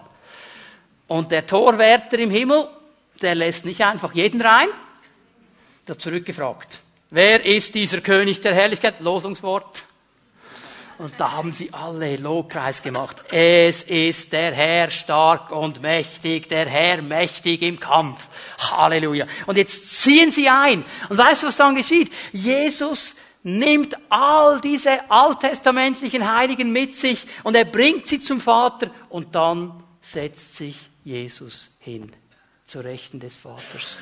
[1.07, 2.67] Und der Torwärter im Himmel,
[3.21, 4.67] der lässt nicht einfach jeden rein.
[5.87, 6.79] Hat zurückgefragt.
[7.09, 8.99] Wer ist dieser König der Herrlichkeit?
[8.99, 9.83] Losungswort.
[10.97, 13.17] Und da haben sie alle Lobpreis gemacht.
[13.29, 18.27] Es ist der Herr stark und mächtig, der Herr mächtig im Kampf.
[18.59, 19.25] Halleluja.
[19.47, 20.85] Und jetzt ziehen sie ein.
[21.09, 22.11] Und weißt du, was dann geschieht?
[22.31, 29.35] Jesus nimmt all diese alttestamentlichen Heiligen mit sich und er bringt sie zum Vater und
[29.35, 32.11] dann setzt sich Jesus hin,
[32.65, 33.97] zur Rechten des Vaters.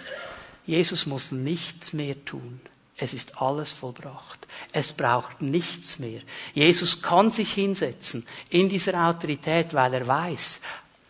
[0.65, 2.61] Jesus muss nichts mehr tun.
[2.97, 4.47] Es ist alles vollbracht.
[4.73, 6.21] Es braucht nichts mehr.
[6.53, 10.59] Jesus kann sich hinsetzen in dieser Autorität, weil er weiß,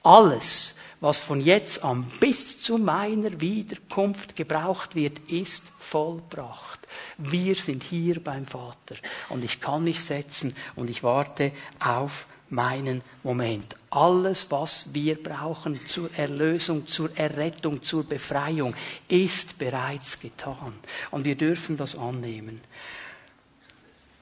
[0.03, 6.79] alles, was von jetzt an bis zu meiner Wiederkunft gebraucht wird, ist vollbracht.
[7.17, 8.95] Wir sind hier beim Vater
[9.29, 13.75] und ich kann mich setzen und ich warte auf meinen Moment.
[13.89, 18.75] Alles, was wir brauchen zur Erlösung, zur Errettung, zur Befreiung,
[19.07, 20.73] ist bereits getan.
[21.09, 22.61] Und wir dürfen das annehmen.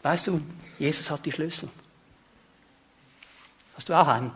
[0.02, 0.42] Weißt du,
[0.78, 1.70] Jesus hat die Schlüssel.
[3.76, 4.32] Hast du auch einen?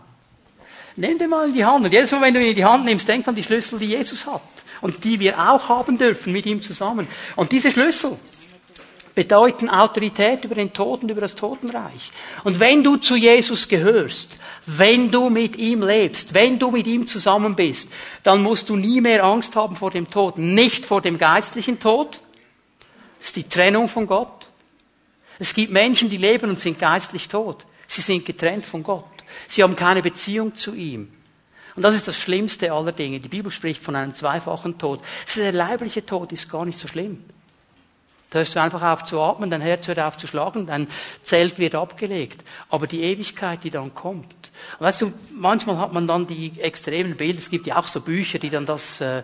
[0.96, 1.86] Nimm den mal in die Hand.
[1.86, 3.88] Und jedes Mal, wenn du ihn in die Hand nimmst, denk an die Schlüssel, die
[3.88, 4.42] Jesus hat.
[4.82, 7.08] Und die wir auch haben dürfen mit ihm zusammen.
[7.36, 8.18] Und diese Schlüssel,
[9.16, 12.12] bedeuten Autorität über den Tod und über das Totenreich.
[12.44, 17.06] Und wenn du zu Jesus gehörst, wenn du mit ihm lebst, wenn du mit ihm
[17.06, 17.90] zusammen bist,
[18.24, 20.38] dann musst du nie mehr Angst haben vor dem Tod.
[20.38, 22.20] Nicht vor dem geistlichen Tod.
[23.20, 24.48] Das ist die Trennung von Gott.
[25.40, 27.66] Es gibt Menschen, die leben und sind geistlich tot.
[27.88, 29.06] Sie sind getrennt von Gott.
[29.48, 31.10] Sie haben keine Beziehung zu ihm.
[31.76, 33.20] Und das ist das Schlimmste aller Dinge.
[33.20, 35.02] Die Bibel spricht von einem zweifachen Tod.
[35.36, 37.24] Der leibliche Tod ist gar nicht so schlimm.
[38.34, 40.88] Da hörst du einfach auf zu atmen, dein Herz hört auf zu schlagen, dein
[41.22, 42.44] Zelt wird abgelegt.
[42.68, 44.52] Aber die Ewigkeit, die dann kommt.
[44.80, 47.38] Weißt du, manchmal hat man dann die extremen Bilder.
[47.38, 49.22] Es gibt ja auch so Bücher, die dann das äh,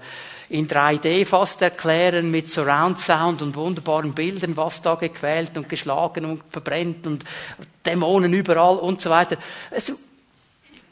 [0.49, 6.25] in 3D fast erklären mit Surround Sound und wunderbaren Bildern, was da gequält und geschlagen
[6.25, 7.23] und verbrennt und
[7.87, 9.37] Dämonen überall und so weiter.
[9.71, 9.93] Also,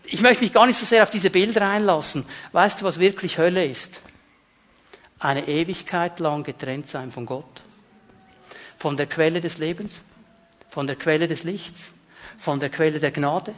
[0.05, 2.25] ich möchte mich gar nicht so sehr auf diese Bilder einlassen.
[2.51, 4.01] Weißt du, was wirklich Hölle ist?
[5.19, 7.45] Eine Ewigkeit lang getrennt sein von Gott
[8.77, 10.01] von der Quelle des Lebens,
[10.69, 11.91] von der Quelle des Lichts,
[12.37, 13.53] von der Quelle der Gnade,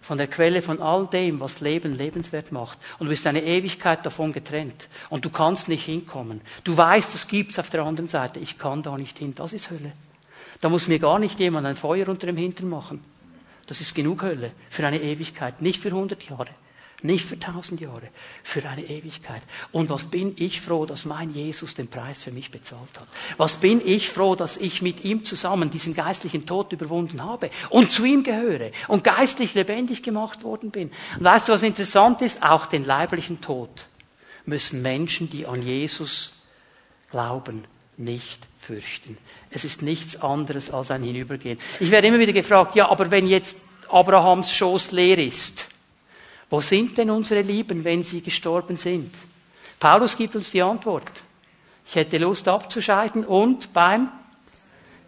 [0.00, 2.78] von der Quelle von all dem, was Leben lebenswert macht.
[2.98, 4.88] Und du bist eine Ewigkeit davon getrennt.
[5.10, 6.40] Und du kannst nicht hinkommen.
[6.64, 8.38] Du weißt, das gibt's auf der anderen Seite.
[8.40, 9.34] Ich kann da nicht hin.
[9.34, 9.92] Das ist Hölle.
[10.60, 13.04] Da muss mir gar nicht jemand ein Feuer unter dem Hintern machen.
[13.66, 16.48] Das ist genug Hölle für eine Ewigkeit, nicht für hundert Jahre.
[17.00, 18.08] Nicht für tausend Jahre,
[18.42, 19.40] für eine Ewigkeit.
[19.70, 23.06] Und was bin ich froh, dass mein Jesus den Preis für mich bezahlt hat.
[23.36, 27.88] Was bin ich froh, dass ich mit ihm zusammen diesen geistlichen Tod überwunden habe und
[27.88, 30.90] zu ihm gehöre und geistlich lebendig gemacht worden bin.
[31.16, 32.42] Und weißt du, was interessant ist?
[32.42, 33.86] Auch den leiblichen Tod
[34.44, 36.32] müssen Menschen, die an Jesus
[37.12, 37.64] glauben,
[37.96, 39.18] nicht fürchten.
[39.50, 41.60] Es ist nichts anderes als ein Hinübergehen.
[41.78, 43.58] Ich werde immer wieder gefragt, ja, aber wenn jetzt
[43.88, 45.68] Abrahams Schoß leer ist.
[46.50, 49.14] Wo sind denn unsere Lieben, wenn sie gestorben sind?
[49.78, 51.10] Paulus gibt uns die Antwort.
[51.86, 54.08] Ich hätte Lust abzuscheiden und beim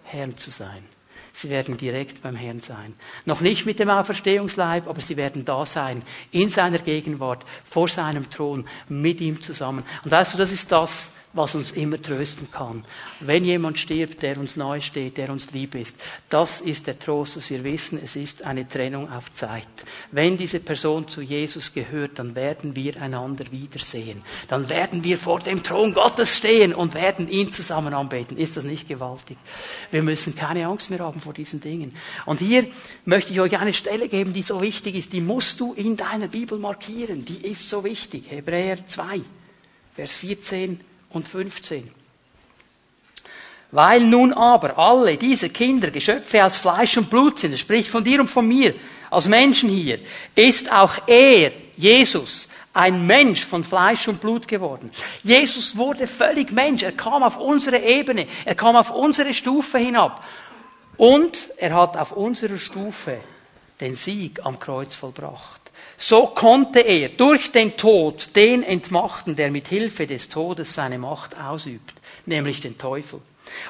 [0.05, 0.85] Herrn zu sein.
[1.33, 2.94] Sie werden direkt beim Herrn sein.
[3.24, 8.29] Noch nicht mit dem Auferstehungsleib, aber sie werden da sein, in seiner Gegenwart, vor seinem
[8.29, 9.85] Thron, mit ihm zusammen.
[10.05, 12.85] Und weißt du, das ist das, was uns immer trösten kann.
[13.21, 15.95] Wenn jemand stirbt, der uns neu steht, der uns lieb ist,
[16.29, 19.69] das ist der Trost, dass wir wissen, es ist eine Trennung auf Zeit.
[20.11, 24.23] Wenn diese Person zu Jesus gehört, dann werden wir einander wiedersehen.
[24.49, 28.37] Dann werden wir vor dem Thron Gottes stehen und werden ihn zusammen anbeten.
[28.37, 29.38] Ist das nicht gewaltig?
[29.93, 31.95] Wir müssen keine Angst mehr haben vor diesen Dingen.
[32.27, 32.66] Und hier
[33.05, 35.12] möchte ich euch eine Stelle geben, die so wichtig ist.
[35.12, 37.25] Die musst du in deiner Bibel markieren.
[37.25, 38.25] Die ist so wichtig.
[38.31, 39.21] Hebräer 2,
[39.95, 41.90] Vers 14 und 15.
[43.73, 48.03] Weil nun aber alle diese Kinder Geschöpfe aus Fleisch und Blut sind, das spricht von
[48.03, 48.75] dir und von mir,
[49.11, 50.01] als Menschen hier,
[50.35, 54.90] ist auch er, Jesus, ein Mensch von Fleisch und Blut geworden.
[55.23, 56.83] Jesus wurde völlig Mensch.
[56.83, 58.27] Er kam auf unsere Ebene.
[58.44, 60.25] Er kam auf unsere Stufe hinab.
[60.96, 63.20] Und er hat auf unserer Stufe
[63.81, 65.60] den Sieg am Kreuz vollbracht.
[66.03, 71.39] So konnte er durch den Tod den entmachten, der mit Hilfe des Todes seine Macht
[71.39, 71.93] ausübt,
[72.25, 73.21] nämlich den Teufel.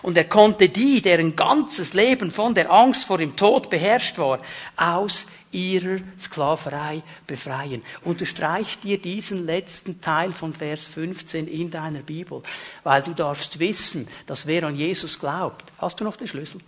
[0.01, 4.38] Und er konnte die, deren ganzes Leben von der Angst vor dem Tod beherrscht war,
[4.77, 7.83] aus ihrer Sklaverei befreien.
[8.05, 12.45] Unterstreich dir diesen letzten Teil von Vers 15 in deiner Bibel,
[12.85, 16.61] weil du darfst wissen, dass wer an Jesus glaubt, hast du noch den Schlüssel?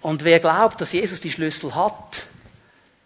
[0.00, 2.24] Und wer glaubt, dass Jesus die Schlüssel hat,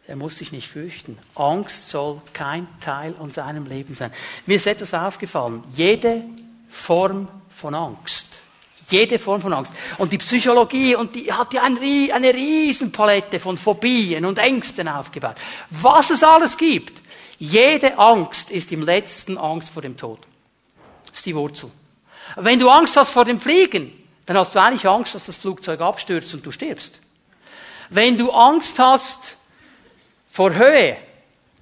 [0.07, 1.19] er muss sich nicht fürchten.
[1.35, 4.12] Angst soll kein Teil an seinem Leben sein.
[4.45, 5.64] Mir ist etwas aufgefallen.
[5.75, 6.23] Jede
[6.69, 8.40] Form von Angst.
[8.90, 9.73] Jede Form von Angst.
[9.97, 11.79] Und die Psychologie, und die hat ja eine,
[12.12, 15.37] eine Riesenpalette von Phobien und Ängsten aufgebaut.
[15.71, 17.01] Was es alles gibt.
[17.38, 20.21] Jede Angst ist im letzten Angst vor dem Tod.
[21.07, 21.71] Das ist die Wurzel.
[22.37, 23.93] Wenn du Angst hast vor dem Fliegen,
[24.27, 27.01] dann hast du eigentlich Angst, dass das Flugzeug abstürzt und du stirbst.
[27.90, 29.37] Wenn du Angst hast
[30.35, 30.97] vor Höhe,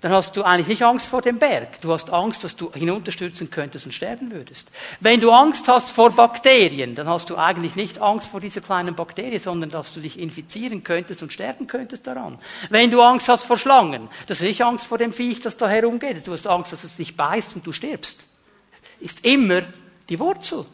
[0.00, 1.82] dann hast du eigentlich nicht Angst vor dem Berg.
[1.82, 4.70] Du hast Angst, dass du hinunterstürzen könntest und sterben würdest.
[4.98, 8.94] Wenn du Angst hast vor Bakterien, dann hast du eigentlich nicht Angst vor dieser kleinen
[8.94, 12.38] Bakterie, sondern dass du dich infizieren könntest und sterben könntest daran.
[12.70, 15.68] Wenn du Angst hast vor Schlangen, das ist nicht Angst vor dem Viech, das da
[15.68, 16.26] herumgeht.
[16.26, 18.24] Du hast Angst, dass es dich beißt und du stirbst.
[19.00, 19.60] Ist immer
[20.08, 20.64] die Wurzel.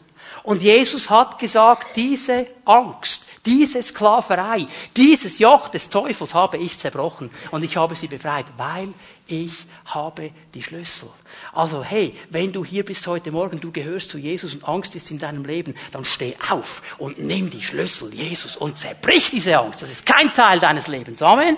[0.43, 7.29] Und Jesus hat gesagt, diese Angst, diese Sklaverei, dieses Joch des Teufels habe ich zerbrochen
[7.51, 8.93] und ich habe sie befreit, weil
[9.27, 9.53] ich
[9.85, 11.09] habe die Schlüssel.
[11.53, 15.11] Also hey, wenn du hier bist heute Morgen, du gehörst zu Jesus und Angst ist
[15.11, 19.81] in deinem Leben, dann steh auf und nimm die Schlüssel Jesus und zerbrich diese Angst.
[19.81, 21.21] Das ist kein Teil deines Lebens.
[21.21, 21.57] Amen.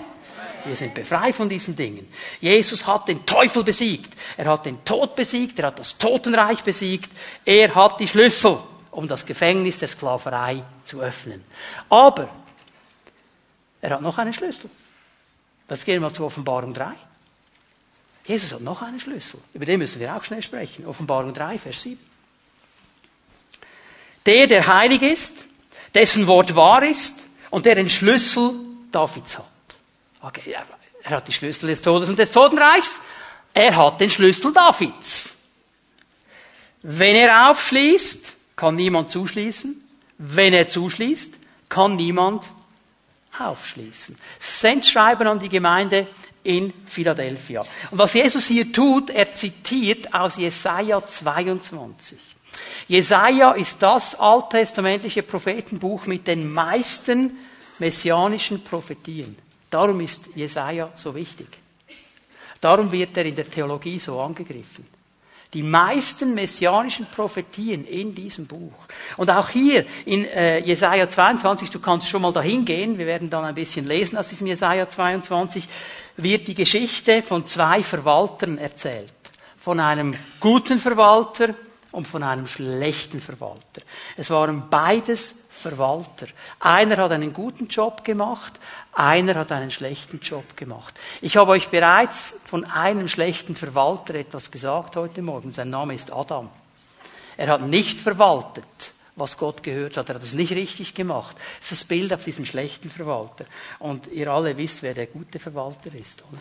[0.64, 2.12] Wir sind befreit von diesen Dingen.
[2.40, 4.14] Jesus hat den Teufel besiegt.
[4.36, 5.58] Er hat den Tod besiegt.
[5.58, 7.10] Er hat das Totenreich besiegt.
[7.44, 8.58] Er hat die Schlüssel
[8.92, 11.42] um das Gefängnis der Sklaverei zu öffnen.
[11.88, 12.28] Aber
[13.80, 14.70] er hat noch einen Schlüssel.
[15.68, 16.92] Jetzt gehen wir mal zur Offenbarung 3.
[18.26, 19.40] Jesus hat noch einen Schlüssel.
[19.54, 20.86] Über den müssen wir auch schnell sprechen.
[20.86, 21.98] Offenbarung 3, Vers 7.
[24.26, 25.46] Der, der heilig ist,
[25.94, 27.14] dessen Wort wahr ist
[27.50, 28.52] und der den Schlüssel
[28.92, 29.51] Davids hat.
[30.22, 30.54] Okay,
[31.02, 33.00] er hat die Schlüssel des Todes und des Totenreichs.
[33.52, 35.30] Er hat den Schlüssel Davids.
[36.82, 39.82] Wenn er aufschließt, kann niemand zuschließen.
[40.18, 41.34] Wenn er zuschließt,
[41.68, 42.50] kann niemand
[43.38, 44.16] aufschließen.
[44.38, 46.06] Sendschreiben an die Gemeinde
[46.44, 47.64] in Philadelphia.
[47.90, 52.18] Und was Jesus hier tut, er zitiert aus Jesaja 22.
[52.88, 57.38] Jesaja ist das alttestamentliche Prophetenbuch mit den meisten
[57.78, 59.36] messianischen Prophetien.
[59.72, 61.48] Darum ist Jesaja so wichtig.
[62.60, 64.86] Darum wird er in der Theologie so angegriffen.
[65.54, 68.74] Die meisten messianischen Prophetien in diesem Buch.
[69.16, 73.30] Und auch hier in äh, Jesaja 22, du kannst schon mal dahin gehen, wir werden
[73.30, 75.66] dann ein bisschen lesen aus diesem Jesaja 22,
[76.18, 79.12] wird die Geschichte von zwei Verwaltern erzählt.
[79.58, 81.54] Von einem guten Verwalter
[81.92, 83.82] und von einem schlechten Verwalter.
[84.16, 86.26] Es waren beides Verwalter.
[86.58, 88.54] Einer hat einen guten Job gemacht,
[88.92, 90.98] einer hat einen schlechten Job gemacht.
[91.20, 95.52] Ich habe euch bereits von einem schlechten Verwalter etwas gesagt heute Morgen.
[95.52, 96.48] Sein Name ist Adam.
[97.36, 98.64] Er hat nicht verwaltet,
[99.16, 100.08] was Gott gehört hat.
[100.08, 101.36] Er hat es nicht richtig gemacht.
[101.60, 103.44] Das ist das Bild auf diesen schlechten Verwalter.
[103.78, 106.40] Und ihr alle wisst, wer der gute Verwalter ist, oder?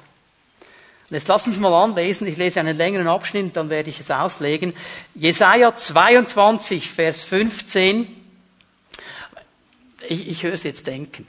[1.12, 2.26] Jetzt lass uns mal anlesen.
[2.26, 4.74] Ich lese einen längeren Abschnitt, dann werde ich es auslegen.
[5.14, 8.08] Jesaja 22, Vers 15.
[10.08, 11.28] Ich, ich höre es jetzt denken.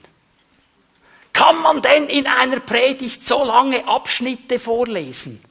[1.32, 5.42] kann man denn in einer Predigt so lange Abschnitte vorlesen?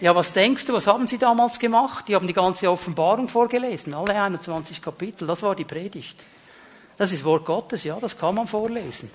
[0.00, 2.06] Ja, was denkst du, was haben sie damals gemacht?
[2.08, 6.22] Die haben die ganze Offenbarung vorgelesen, alle 21 Kapitel, das war die Predigt.
[6.98, 9.10] Das ist Wort Gottes, ja, das kann man vorlesen.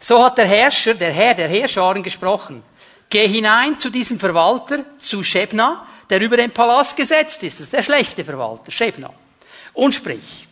[0.00, 2.64] So hat der Herrscher, der Herr der Herrscharen gesprochen.
[3.10, 7.58] Geh hinein zu diesem Verwalter, zu Shebna, der über den Palast gesetzt ist.
[7.58, 9.12] Das ist der schlechte Verwalter, Shebna.
[9.72, 10.46] Und sprich,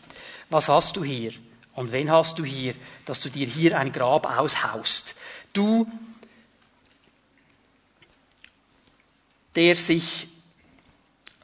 [0.51, 1.33] was hast du hier?
[1.75, 5.15] Und wen hast du hier, dass du dir hier ein Grab aushaust?
[5.53, 5.87] Du,
[9.55, 10.27] der sich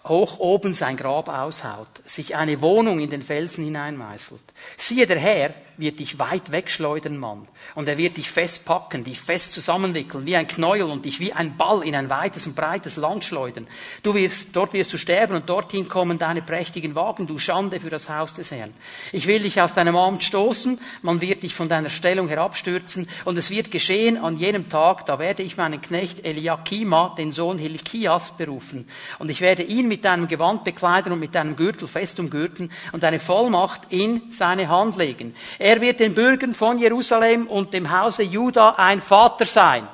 [0.04, 4.42] hoch oben sein Grab aushaut, sich eine Wohnung in den Felsen hineinmeißelt.
[4.76, 7.46] Siehe, der Herr wird dich weit wegschleudern, Mann.
[7.74, 11.56] Und er wird dich festpacken, dich fest zusammenwickeln, wie ein Knäuel und dich wie ein
[11.56, 13.66] Ball in ein weites und breites Land schleudern.
[14.02, 17.90] Du wirst, dort wirst du sterben und dorthin kommen deine prächtigen Wagen, du Schande für
[17.90, 18.74] das Haus des Herrn.
[19.12, 23.36] Ich will dich aus deinem Amt stoßen, man wird dich von deiner Stellung herabstürzen und
[23.36, 28.36] es wird geschehen an jenem Tag, da werde ich meinen Knecht Eliakima, den Sohn Hilkias,
[28.36, 28.86] berufen.
[29.18, 33.02] Und ich werde ihn mit deinem Gewand bekleiden und mit deinem Gürtel fest umgürten und
[33.02, 35.34] deine Vollmacht in seine Hand legen.
[35.64, 39.88] Er wird den Bürgern von Jerusalem und dem Hause Juda ein Vater sein.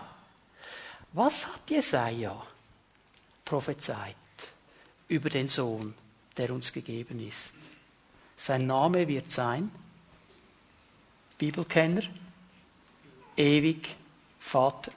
[1.13, 2.43] Was hat Jesaja
[3.45, 4.17] prophezeit
[5.07, 5.95] über den Sohn,
[6.37, 7.55] der uns gegeben ist?
[8.37, 9.71] Sein Name wird sein,
[11.39, 12.03] Bibelkenner,
[13.37, 13.95] ewig
[14.41, 14.91] Vater.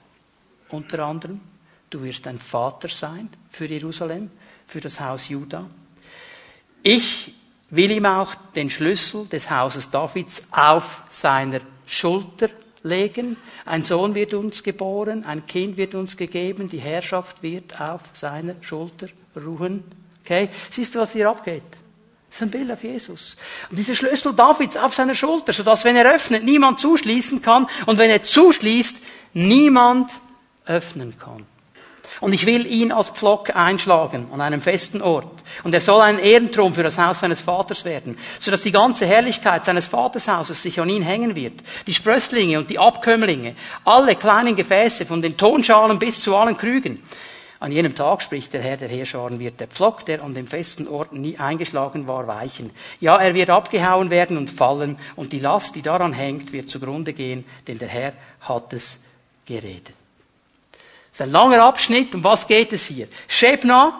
[0.70, 1.40] Unter anderem,
[1.88, 4.28] du wirst ein Vater sein für Jerusalem,
[4.66, 5.70] für das Haus Juda.
[6.82, 7.32] Ich
[7.70, 12.48] will ihm auch den Schlüssel des Hauses Davids auf seiner Schulter
[12.82, 13.36] legen.
[13.64, 18.54] Ein Sohn wird uns geboren, ein Kind wird uns gegeben, die Herrschaft wird auf seiner
[18.60, 19.84] Schulter ruhen.
[20.22, 20.48] Okay?
[20.70, 21.62] Siehst du, was hier abgeht?
[22.28, 23.36] Das ist ein Bild auf Jesus.
[23.70, 27.98] Und dieser Schlüssel Davids auf seiner Schulter, sodass wenn er öffnet, niemand zuschließen kann und
[27.98, 28.96] wenn er zuschließt,
[29.34, 30.10] niemand
[30.66, 31.46] öffnen kann.
[32.24, 35.42] Und ich will ihn als Pflock einschlagen an einem festen Ort.
[35.62, 39.66] Und er soll ein Ehrenthron für das Haus seines Vaters werden, sodass die ganze Herrlichkeit
[39.66, 41.60] seines Vatershauses sich an ihn hängen wird.
[41.86, 47.02] Die Sprösslinge und die Abkömmlinge, alle kleinen Gefäße, von den Tonschalen bis zu allen Krügen.
[47.60, 50.88] An jenem Tag, spricht der Herr der Heerscharen, wird der Pflock, der an dem festen
[50.88, 52.70] Ort nie eingeschlagen war, weichen.
[53.00, 57.12] Ja, er wird abgehauen werden und fallen, und die Last, die daran hängt, wird zugrunde
[57.12, 58.96] gehen, denn der Herr hat es
[59.44, 59.92] geredet.
[61.16, 62.12] Das ist ein langer Abschnitt.
[62.12, 63.06] Um was geht es hier?
[63.28, 63.92] Shebna,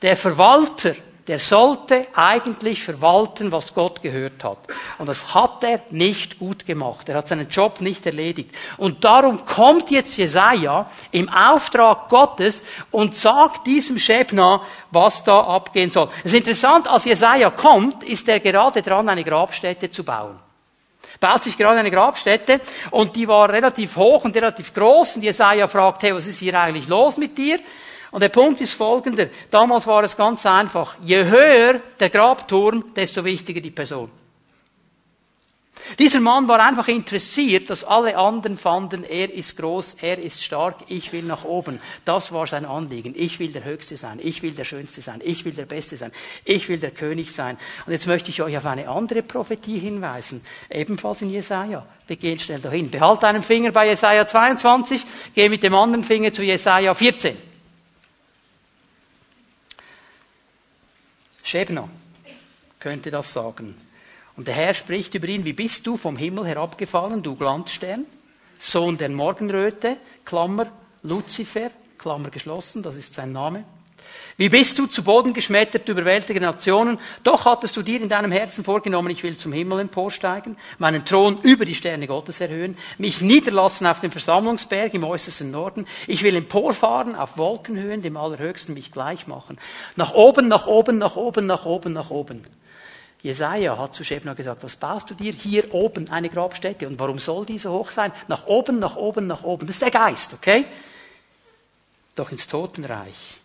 [0.00, 0.94] der Verwalter,
[1.26, 4.56] der sollte eigentlich verwalten, was Gott gehört hat.
[4.96, 7.06] Und das hat er nicht gut gemacht.
[7.10, 8.50] Er hat seinen Job nicht erledigt.
[8.78, 15.90] Und darum kommt jetzt Jesaja im Auftrag Gottes und sagt diesem Shebna, was da abgehen
[15.90, 16.08] soll.
[16.20, 20.40] Es ist interessant, als Jesaja kommt, ist er gerade dran, eine Grabstätte zu bauen
[21.24, 22.60] baut sich gerade eine Grabstätte
[22.90, 26.60] und die war relativ hoch und relativ groß und Jesaja fragt, hey, was ist hier
[26.60, 27.60] eigentlich los mit dir?
[28.10, 29.28] Und der Punkt ist folgender.
[29.50, 30.96] Damals war es ganz einfach.
[31.00, 34.10] Je höher der Grabturm, desto wichtiger die Person.
[35.98, 40.76] Dieser Mann war einfach interessiert, dass alle anderen fanden, er ist groß, er ist stark,
[40.88, 41.80] ich will nach oben.
[42.04, 43.14] Das war sein Anliegen.
[43.16, 46.10] Ich will der Höchste sein, ich will der Schönste sein, ich will der Beste sein,
[46.44, 47.58] ich will der König sein.
[47.86, 51.86] Und jetzt möchte ich euch auf eine andere Prophetie hinweisen, ebenfalls in Jesaja.
[52.06, 52.90] Wir gehen schnell dahin.
[52.90, 57.36] Behalte einen Finger bei Jesaja 22, geh mit dem anderen Finger zu Jesaja 14.
[61.42, 61.88] Schebner
[62.80, 63.83] könnte das sagen.
[64.36, 68.04] Und der Herr spricht über ihn, wie bist du vom Himmel herabgefallen, du Glanzstern,
[68.58, 70.66] Sohn der Morgenröte, Klammer,
[71.02, 73.64] Luzifer, Klammer geschlossen, das ist sein Name.
[74.36, 76.98] Wie bist du zu Boden geschmettert, überwältigte Nationen?
[77.22, 81.38] Doch hattest du dir in deinem Herzen vorgenommen, ich will zum Himmel emporsteigen, meinen Thron
[81.42, 85.86] über die Sterne Gottes erhöhen, mich niederlassen auf dem Versammlungsberg im äußersten Norden.
[86.08, 89.58] Ich will emporfahren auf Wolkenhöhen, dem Allerhöchsten mich gleich machen.
[89.94, 92.44] Nach oben, nach oben, nach oben, nach oben, nach oben.
[93.24, 96.86] Jesaja hat zu Shebna gesagt, was baust du dir hier oben eine Grabstätte?
[96.86, 98.12] Und warum soll die so hoch sein?
[98.28, 99.66] Nach oben, nach oben, nach oben.
[99.66, 100.66] Das ist der Geist, okay?
[102.14, 103.38] Doch ins Totenreich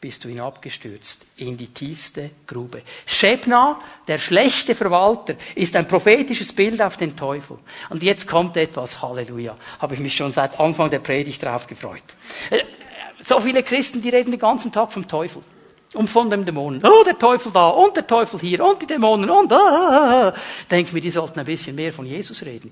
[0.00, 2.82] bist du hinabgestürzt in die tiefste Grube.
[3.06, 7.56] Shebna, der schlechte Verwalter, ist ein prophetisches Bild auf den Teufel.
[7.88, 9.56] Und jetzt kommt etwas, Halleluja.
[9.78, 12.02] Habe ich mich schon seit Anfang der Predigt drauf gefreut.
[12.50, 12.64] Äh,
[13.22, 15.42] so viele Christen, die reden den ganzen Tag vom Teufel.
[15.92, 16.84] Und von dem Dämonen.
[16.84, 19.56] Oh, der Teufel da und der Teufel hier und die Dämonen und ah.
[19.56, 20.34] ah, ah.
[20.70, 22.70] Denk mir, die sollten ein bisschen mehr von Jesus reden.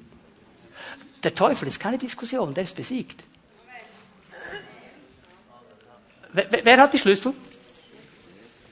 [1.23, 3.25] Der Teufel ist keine Diskussion, der ist besiegt.
[6.33, 7.33] Wer, wer hat die Schlüssel?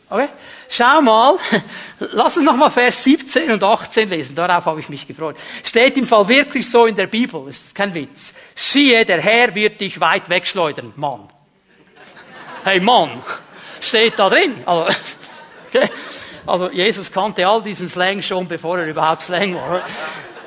[0.09, 0.29] Okay?
[0.69, 1.37] schau mal,
[2.13, 5.37] lass uns nochmal Vers 17 und 18 lesen, darauf habe ich mich gefreut.
[5.65, 8.33] Steht im Fall wirklich so in der Bibel, das ist kein Witz.
[8.55, 11.29] Siehe, der Herr wird dich weit wegschleudern, Mann.
[12.65, 13.23] Hey Mann,
[13.81, 14.63] steht da drin.
[14.67, 14.97] Also,
[15.69, 15.89] okay.
[16.47, 19.83] also Jesus kannte all diesen Slang schon, bevor er überhaupt Slang war.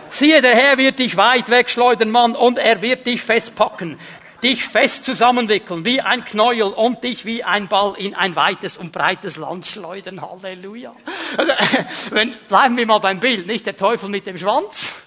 [0.10, 3.98] Siehe, der Herr wird dich weit wegschleudern, Mann, und er wird dich festpacken
[4.44, 8.92] dich fest zusammenwickeln wie ein Knäuel und dich wie ein Ball in ein weites und
[8.92, 10.22] breites Land schleudern.
[10.22, 10.94] Halleluja.
[12.10, 15.04] Wenn, bleiben wir mal beim Bild, nicht der Teufel mit dem Schwanz.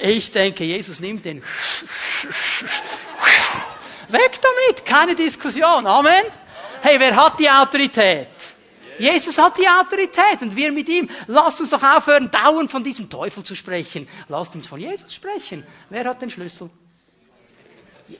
[0.00, 1.42] Ich denke, Jesus nimmt den
[4.08, 5.86] weg damit, keine Diskussion.
[5.86, 6.22] Amen.
[6.82, 8.28] Hey, wer hat die Autorität?
[8.98, 11.08] Jesus hat die Autorität und wir mit ihm.
[11.26, 14.06] Lasst uns doch aufhören, dauernd von diesem Teufel zu sprechen.
[14.28, 15.66] Lasst uns von Jesus sprechen.
[15.88, 16.68] Wer hat den Schlüssel?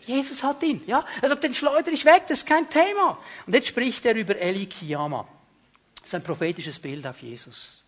[0.07, 1.05] Jesus hat ihn, ja.
[1.21, 3.19] Er sagt, den schleudere ich weg, das ist kein Thema.
[3.47, 5.27] Und jetzt spricht er über Eli Kiyama.
[5.97, 7.85] Das ist ein prophetisches Bild auf Jesus.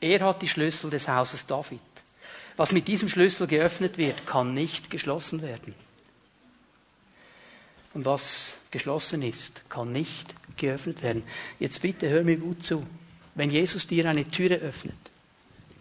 [0.00, 1.80] Er hat die Schlüssel des Hauses David.
[2.56, 5.74] Was mit diesem Schlüssel geöffnet wird, kann nicht geschlossen werden.
[7.94, 11.22] Und was geschlossen ist, kann nicht geöffnet werden.
[11.58, 12.86] Jetzt bitte hör mir gut zu.
[13.34, 14.94] Wenn Jesus dir eine Türe öffnet,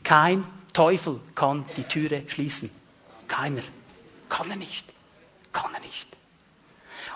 [0.04, 0.44] kein
[0.74, 2.70] Teufel kann die Türe schließen.
[3.28, 3.64] Keiner.
[4.30, 4.86] Kann er nicht.
[5.52, 6.08] Kann er nicht.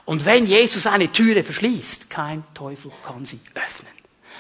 [0.06, 3.95] Und wenn Jesus eine Türe verschließt, kein Teufel kann sie öffnen.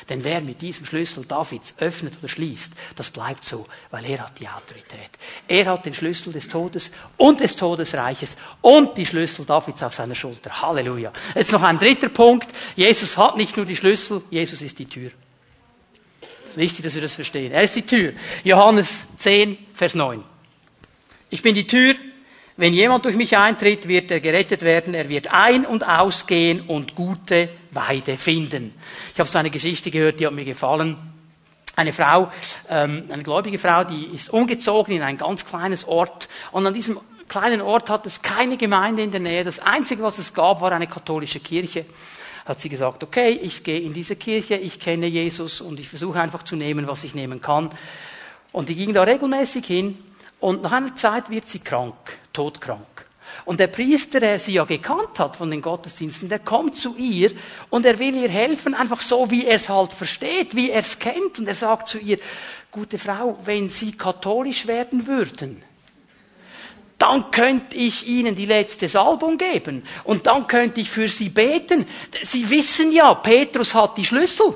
[0.09, 4.39] Denn wer mit diesem Schlüssel Davids öffnet oder schließt, das bleibt so, weil er hat
[4.39, 5.09] die Autorität.
[5.47, 10.13] Er hat den Schlüssel des Todes und des Todesreiches und die Schlüssel Davids auf seiner
[10.13, 10.61] Schulter.
[10.61, 11.11] Halleluja.
[11.33, 12.49] Jetzt noch ein dritter Punkt.
[12.75, 15.09] Jesus hat nicht nur die Schlüssel, Jesus ist die Tür.
[16.43, 17.51] Es ist wichtig, dass wir das verstehen.
[17.51, 18.13] Er ist die Tür.
[18.43, 20.23] Johannes 10, Vers 9.
[21.31, 21.95] Ich bin die Tür,
[22.57, 24.93] wenn jemand durch mich eintritt, wird er gerettet werden.
[24.93, 28.73] Er wird ein- und ausgehen und gute Weide finden.
[29.13, 30.95] Ich habe so eine Geschichte gehört, die hat mir gefallen.
[31.75, 32.31] Eine Frau,
[32.69, 36.29] ähm, eine gläubige Frau, die ist umgezogen in ein ganz kleines Ort.
[36.53, 36.97] Und an diesem
[37.27, 39.43] kleinen Ort hat es keine Gemeinde in der Nähe.
[39.43, 41.85] Das Einzige, was es gab, war eine katholische Kirche.
[42.47, 46.21] Hat sie gesagt, okay, ich gehe in diese Kirche, ich kenne Jesus und ich versuche
[46.21, 47.69] einfach zu nehmen, was ich nehmen kann.
[48.53, 49.97] Und die ging da regelmäßig hin
[50.45, 51.95] und nach einer Zeit wird sie krank,
[52.31, 53.07] todkrank.
[53.45, 57.31] Und der Priester, der sie ja gekannt hat von den Gottesdiensten, der kommt zu ihr
[57.71, 60.99] und er will ihr helfen, einfach so, wie er es halt versteht, wie er es
[60.99, 61.39] kennt.
[61.39, 62.19] Und er sagt zu ihr,
[62.69, 65.63] gute Frau, wenn Sie katholisch werden würden,
[66.99, 71.87] dann könnte ich Ihnen die letzte Salbung geben und dann könnte ich für Sie beten.
[72.21, 74.55] Sie wissen ja, Petrus hat die Schlüssel.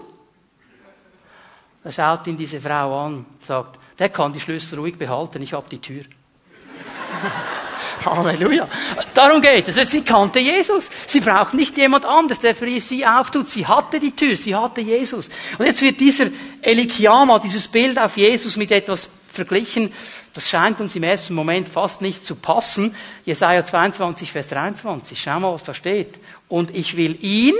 [1.83, 5.69] Er schaut ihn diese Frau an, sagt, der kann die Schlüssel ruhig behalten, ich habe
[5.69, 6.03] die Tür.
[8.05, 8.67] Halleluja.
[9.13, 9.89] Darum geht es.
[9.89, 10.89] Sie kannte Jesus.
[11.07, 13.47] Sie braucht nicht jemand anderes, der für sie auftut.
[13.47, 15.29] Sie hatte die Tür, sie hatte Jesus.
[15.57, 16.27] Und jetzt wird dieser
[16.61, 19.91] Elikiama, dieses Bild auf Jesus mit etwas verglichen.
[20.33, 22.95] Das scheint uns im ersten Moment fast nicht zu passen.
[23.25, 25.21] Jesaja 22, Vers 23.
[25.21, 26.19] Schau mal, was da steht.
[26.47, 27.55] Und ich will ihn,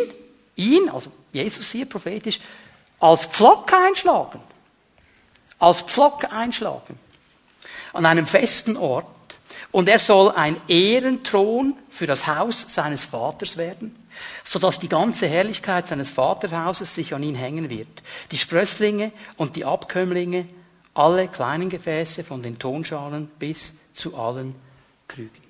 [0.56, 2.40] ihn, also Jesus hier prophetisch,
[3.00, 4.40] als Pflock einschlagen
[5.60, 6.98] als Pflock einschlagen.
[7.94, 9.06] An einem festen Ort.
[9.72, 13.96] Und er soll ein Ehrenthron für das Haus seines Vaters werden,
[14.44, 18.02] sodass die ganze Herrlichkeit seines Vaterhauses sich an ihn hängen wird.
[18.32, 20.48] Die Sprösslinge und die Abkömmlinge,
[20.94, 24.56] alle kleinen Gefäße von den Tonschalen bis zu allen
[25.08, 25.44] Krügen.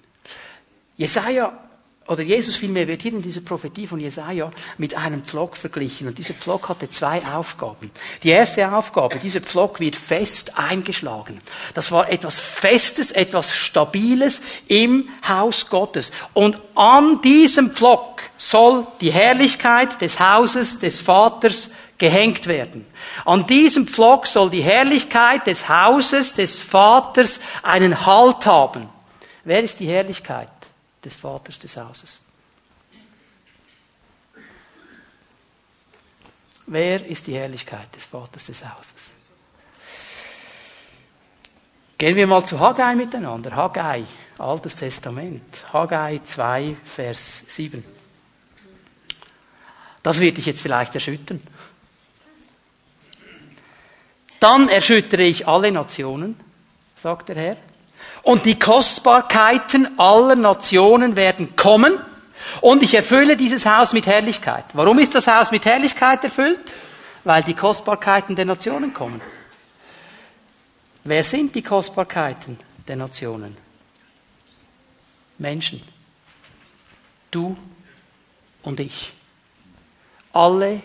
[0.97, 1.68] Jesaja
[2.10, 6.07] oder Jesus vielmehr wird hier in dieser Prophetie von Jesaja mit einem Pflock verglichen.
[6.07, 7.91] Und dieser Pflock hatte zwei Aufgaben.
[8.24, 11.39] Die erste Aufgabe, dieser Pflock wird fest eingeschlagen.
[11.76, 16.12] Das war etwas Festes, etwas Stabiles im Haus Gottes.
[16.34, 22.88] Und an diesem Pflock soll die Herrlichkeit des Hauses des Vaters gehängt werden.
[23.24, 28.89] An diesem Pflock soll die Herrlichkeit des Hauses des Vaters einen Halt haben.
[29.43, 30.49] Wer ist die Herrlichkeit?
[31.04, 32.22] Des Vaters des Hauses.
[36.68, 39.12] Wer ist die Herrlichkeit des Vaters des Hauses?
[41.97, 43.56] Gehen wir mal zu Haggai miteinander.
[43.56, 44.06] Haggai,
[44.38, 45.66] Altes Testament.
[45.74, 47.84] Haggai 2, Vers 7.
[50.02, 51.41] Das wird dich jetzt vielleicht erschüttern.
[54.39, 56.39] Dann erschüttere ich alle Nationen,
[56.95, 57.58] sagt der Herr
[58.24, 61.97] und die Kostbarkeiten aller Nationen werden kommen
[62.61, 64.65] und ich erfülle dieses Haus mit Herrlichkeit.
[64.74, 66.74] Warum ist das Haus mit Herrlichkeit erfüllt?
[67.24, 69.22] Weil die Kostbarkeiten der Nationen kommen.
[71.03, 73.57] Wer sind die Kostbarkeiten der Nationen?
[75.38, 75.82] Menschen.
[77.32, 77.57] Du
[78.63, 79.13] und ich.
[80.34, 80.82] Alle,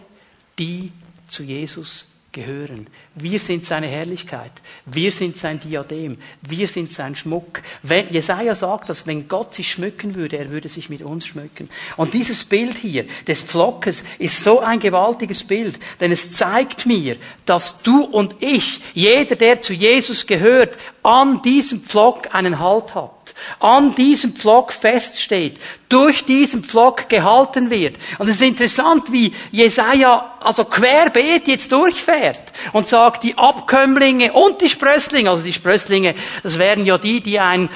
[0.59, 0.93] die
[1.29, 2.89] zu Jesus gehören.
[3.15, 4.53] Wir sind seine Herrlichkeit.
[4.85, 6.19] Wir sind sein Diadem.
[6.43, 7.63] Wir sind sein Schmuck.
[7.83, 11.71] Wenn, Jesaja sagt, dass wenn Gott sich schmücken würde, er würde sich mit uns schmücken.
[11.97, 17.17] Und dieses Bild hier des Pflockes ist so ein gewaltiges Bild, denn es zeigt mir,
[17.47, 23.24] dass du und ich, jeder, der zu Jesus gehört, an diesem Pflock einen Halt hat
[23.61, 25.59] an diesem Pflock feststeht,
[25.89, 27.97] durch diesen Pflock gehalten wird.
[28.19, 34.61] Und es ist interessant, wie Jesaja also querbeet jetzt durchfährt und sagt, die Abkömmlinge und
[34.61, 37.69] die Sprösslinge, also die Sprösslinge, das wären ja die, die ein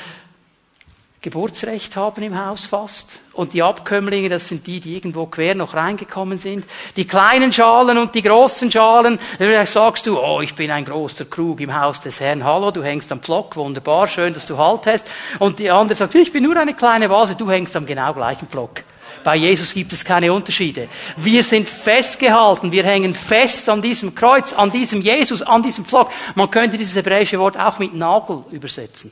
[1.20, 3.18] Geburtsrecht haben im Haus fast.
[3.32, 6.64] Und die Abkömmlinge, das sind die, die irgendwo quer noch reingekommen sind.
[6.94, 9.18] Die kleinen Schalen und die großen Schalen.
[9.36, 12.44] Vielleicht sagst du, oh, ich bin ein großer Krug im Haus des Herrn.
[12.44, 15.08] Hallo, du hängst am Pflock, wunderbar, schön, dass du Halt hast.
[15.40, 18.46] Und die andere sagt, ich bin nur eine kleine Vase, du hängst am genau gleichen
[18.46, 18.84] Pflock.
[19.24, 20.88] Bei Jesus gibt es keine Unterschiede.
[21.16, 26.12] Wir sind festgehalten, wir hängen fest an diesem Kreuz, an diesem Jesus, an diesem Pflock.
[26.36, 29.10] Man könnte dieses hebräische Wort auch mit Nagel übersetzen.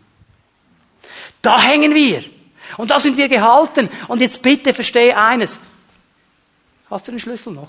[1.47, 2.25] Da hängen wir.
[2.77, 3.89] Und da sind wir gehalten.
[4.09, 5.61] Und jetzt bitte verstehe eines.
[6.91, 7.69] Hast du den Schlüssel noch?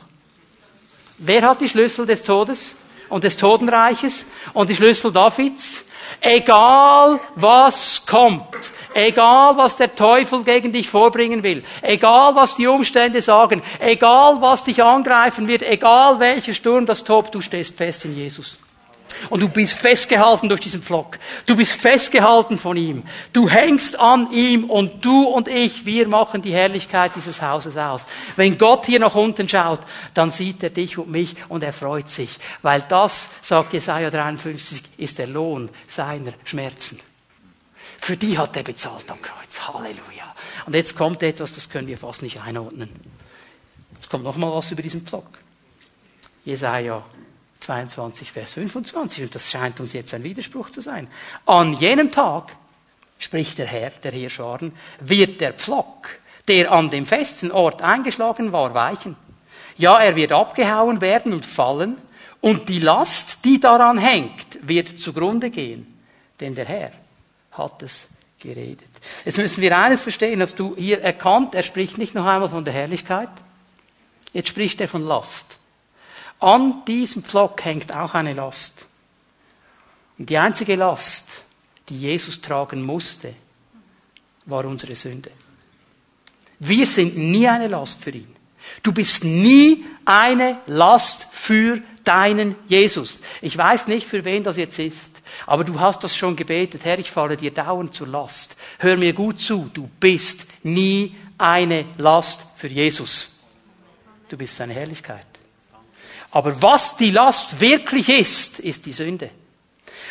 [1.19, 2.73] Wer hat die Schlüssel des Todes
[3.09, 5.84] und des Totenreiches und die Schlüssel Davids?
[6.21, 13.21] Egal was kommt, egal was der Teufel gegen dich vorbringen will, egal was die Umstände
[13.21, 18.15] sagen, egal was dich angreifen wird, egal welcher Sturm das tobt, du stehst fest in
[18.15, 18.57] Jesus.
[19.30, 21.20] Und du bist festgehalten durch diesen Pflock.
[21.45, 23.03] Du bist festgehalten von ihm.
[23.34, 28.05] Du hängst an ihm und du und ich, wir machen die Herrlichkeit dieses Hauses aus.
[28.36, 29.82] Wenn Gott hier nach unten schaut,
[30.14, 32.38] dann sieht er dich und mich und er freut sich.
[32.62, 36.99] Weil das, sagt Jesaja 53, ist der Lohn seiner Schmerzen.
[37.99, 39.60] Für die hat er bezahlt am Kreuz.
[39.68, 40.36] Halleluja.
[40.66, 42.89] Und jetzt kommt etwas, das können wir fast nicht einordnen.
[43.93, 45.28] Jetzt kommt noch mal was über diesen Pflock.
[46.45, 47.03] Jesaja
[47.60, 49.24] 22, Vers 25.
[49.24, 51.08] Und das scheint uns jetzt ein Widerspruch zu sein.
[51.45, 52.55] An jenem Tag,
[53.20, 56.10] spricht der Herr, der Hirscharen, wird der Pflock,
[56.47, 59.16] der an dem festen Ort eingeschlagen war, weichen.
[59.78, 61.97] Ja, er wird abgehauen werden und fallen,
[62.39, 65.99] und die Last, die daran hängt, wird zugrunde gehen.
[66.39, 66.91] Denn der Herr
[67.51, 68.08] hat es
[68.39, 68.88] geredet.
[69.26, 72.64] Jetzt müssen wir eines verstehen, dass du hier erkannt, er spricht nicht noch einmal von
[72.64, 73.30] der Herrlichkeit,
[74.34, 75.58] jetzt spricht er von Last.
[76.40, 78.86] An diesem Pflock hängt auch eine Last.
[80.18, 81.44] Und die einzige Last,
[81.90, 83.34] die Jesus tragen musste,
[84.46, 85.32] war unsere Sünde.
[86.60, 88.36] Wir sind nie eine Last für ihn.
[88.84, 93.20] Du bist nie eine Last für deinen Jesus.
[93.42, 95.12] Ich weiß nicht, für wen das jetzt ist,
[95.46, 96.86] aber du hast das schon gebetet.
[96.86, 98.56] Herr, ich falle dir dauernd zur Last.
[98.80, 103.34] Hör mir gut zu, du bist nie eine Last für Jesus.
[104.30, 105.37] Du bist seine Herrlichkeit.
[106.38, 109.32] Aber was die Last wirklich ist, ist die Sünde.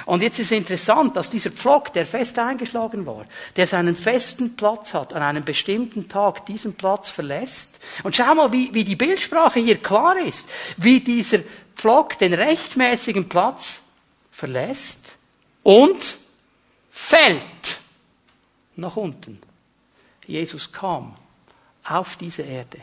[0.06, 4.92] Und jetzt ist interessant, dass dieser Pflock, der fest eingeschlagen war, der seinen festen Platz
[4.92, 7.78] hat, an einem bestimmten Tag diesen Platz verlässt.
[8.02, 10.48] Und schau mal, wie, wie die Bildsprache hier klar ist,
[10.78, 11.38] wie dieser
[11.76, 13.80] Pflock den rechtmäßigen Platz
[14.32, 14.98] verlässt
[15.62, 16.18] und
[16.90, 17.78] fällt
[18.74, 19.40] nach unten.
[20.26, 21.14] Jesus kam
[21.84, 22.78] auf diese Erde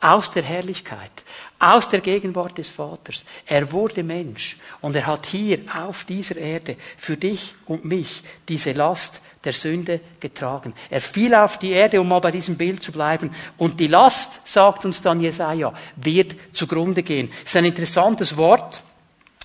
[0.00, 1.10] aus der Herrlichkeit,
[1.58, 3.24] aus der Gegenwart des Vaters.
[3.46, 8.72] Er wurde Mensch und er hat hier auf dieser Erde für dich und mich diese
[8.72, 10.74] Last der Sünde getragen.
[10.90, 13.34] Er fiel auf die Erde, um mal bei diesem Bild zu bleiben.
[13.56, 17.30] Und die Last, sagt uns dann Jesaja, wird zugrunde gehen.
[17.30, 18.82] Das ist ein interessantes Wort.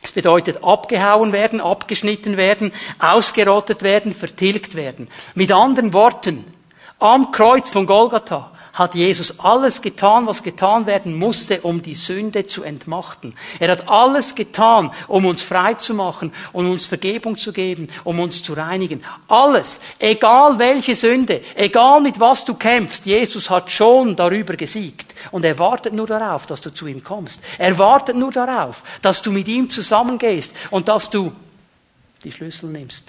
[0.01, 5.07] Es bedeutet abgehauen werden, abgeschnitten werden, ausgerottet werden, vertilgt werden.
[5.33, 6.43] Mit anderen Worten,
[6.99, 12.45] am Kreuz von Golgatha hat Jesus alles getan, was getan werden musste, um die Sünde
[12.45, 13.33] zu entmachten.
[13.59, 18.19] Er hat alles getan, um uns frei zu machen, um uns Vergebung zu geben, um
[18.19, 19.03] uns zu reinigen.
[19.27, 19.79] Alles.
[19.97, 25.15] Egal welche Sünde, egal mit was du kämpfst, Jesus hat schon darüber gesiegt.
[25.31, 27.39] Und er wartet nur darauf, dass du zu ihm kommst.
[27.57, 31.31] Er wartet nur darauf, dass du mit ihm zusammengehst und dass du
[32.23, 33.05] die Schlüssel nimmst.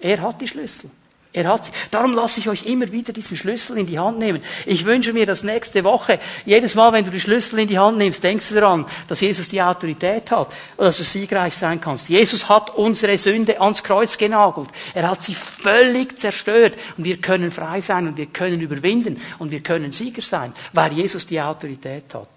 [0.00, 0.90] Er hat die Schlüssel.
[1.34, 1.72] Er hat sie.
[1.90, 4.40] Darum lasse ich euch immer wieder diesen Schlüssel in die Hand nehmen.
[4.66, 7.98] Ich wünsche mir, dass nächste Woche, jedes Mal, wenn du die Schlüssel in die Hand
[7.98, 12.08] nimmst, denkst du daran, dass Jesus die Autorität hat und dass du siegreich sein kannst.
[12.08, 14.68] Jesus hat unsere Sünde ans Kreuz genagelt.
[14.94, 19.50] Er hat sie völlig zerstört und wir können frei sein und wir können überwinden und
[19.50, 22.28] wir können Sieger sein, weil Jesus die Autorität hat.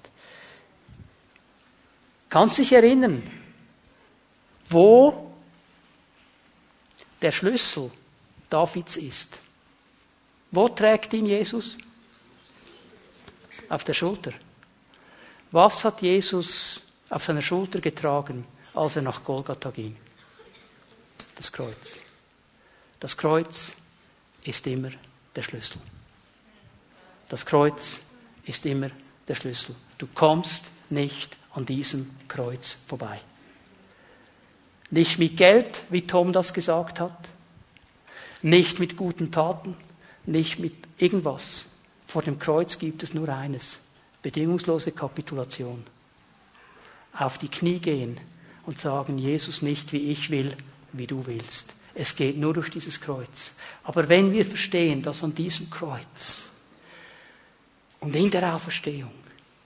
[2.29, 3.21] Kannst dich erinnern,
[4.71, 5.33] wo
[7.21, 7.91] der Schlüssel
[8.49, 9.39] Davids ist.
[10.51, 11.77] Wo trägt ihn Jesus?
[13.69, 14.33] Auf der Schulter.
[15.51, 19.97] Was hat Jesus auf seiner Schulter getragen, als er nach Golgatha ging?
[21.35, 21.99] Das Kreuz.
[22.99, 23.73] Das Kreuz
[24.43, 24.91] ist immer
[25.35, 25.81] der Schlüssel.
[27.29, 27.99] Das Kreuz
[28.45, 28.89] ist immer
[29.27, 29.75] der Schlüssel.
[29.97, 33.19] Du kommst nicht an diesem Kreuz vorbei.
[34.89, 37.29] Nicht mit Geld, wie Tom das gesagt hat.
[38.41, 39.75] Nicht mit guten Taten.
[40.25, 41.65] Nicht mit irgendwas.
[42.05, 43.79] Vor dem Kreuz gibt es nur eines.
[44.21, 45.83] Bedingungslose Kapitulation.
[47.13, 48.19] Auf die Knie gehen
[48.65, 50.55] und sagen, Jesus nicht wie ich will,
[50.93, 51.73] wie du willst.
[51.95, 53.51] Es geht nur durch dieses Kreuz.
[53.83, 56.51] Aber wenn wir verstehen, dass an diesem Kreuz
[57.99, 59.11] und in der Auferstehung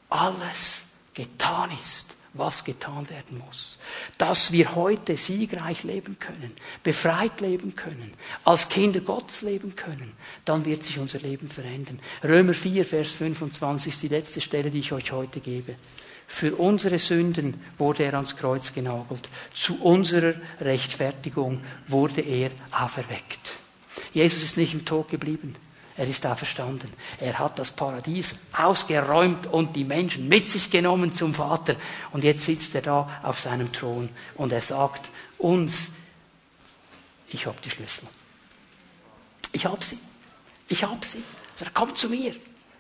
[0.10, 3.78] alles getan ist, was getan werden muss.
[4.18, 6.52] Dass wir heute siegreich leben können,
[6.84, 8.14] befreit leben können,
[8.46, 10.14] als Kinder Gottes leben können,
[10.46, 12.00] dann wird sich unser Leben verändern.
[12.24, 15.76] Römer 4, Vers 25 ist die letzte Stelle, die ich euch heute gebe.
[16.26, 19.28] Für unsere Sünden wurde er ans Kreuz genagelt.
[19.54, 23.58] Zu unserer Rechtfertigung wurde er auferweckt.
[24.14, 25.56] Jesus ist nicht im Tod geblieben.
[25.98, 26.90] Er ist auferstanden.
[27.20, 31.76] Er hat das Paradies ausgeräumt und die Menschen mit sich genommen zum Vater.
[32.12, 35.90] Und jetzt sitzt er da auf seinem Thron und er sagt uns,
[37.30, 38.08] ich habe die Schlüssel.
[39.52, 39.98] Ich habe sie.
[40.68, 41.24] Ich habe sie.
[41.74, 42.36] Komm zu mir.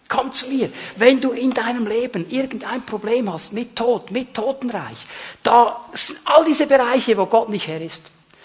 [0.07, 0.71] Komm zu mir.
[0.97, 4.97] Wenn du in deinem Leben irgendein Problem hast mit Tod, mit Totenreich,
[5.43, 8.01] da sind all diese Bereiche, wo Gott nicht her ist.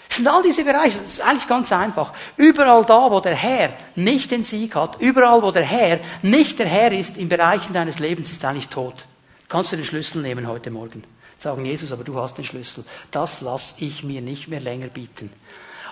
[0.07, 2.13] Das sind all diese Bereiche, das ist eigentlich ganz einfach.
[2.37, 6.67] Überall da, wo der Herr nicht den Sieg hat, überall, wo der Herr nicht der
[6.67, 9.05] Herr ist, in Bereichen deines Lebens, ist eigentlich tot.
[9.49, 11.03] Kannst du den Schlüssel nehmen heute Morgen?
[11.39, 12.83] Sagen, Jesus, aber du hast den Schlüssel.
[13.11, 15.31] Das lass ich mir nicht mehr länger bieten.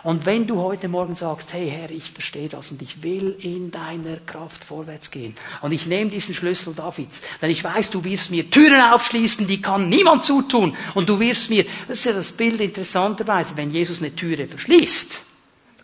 [0.05, 3.71] Und wenn du heute Morgen sagst, hey Herr, ich verstehe das und ich will in
[3.71, 5.33] deiner Kraft vorwärts gehen
[5.63, 9.63] und ich nehme diesen Schlüssel Davids, denn ich weiß, du wirst mir Türen aufschließen, die
[9.63, 13.97] kann niemand zutun und du wirst mir, das ist ja das Bild interessanterweise, wenn Jesus
[13.97, 15.21] eine Türe verschließt,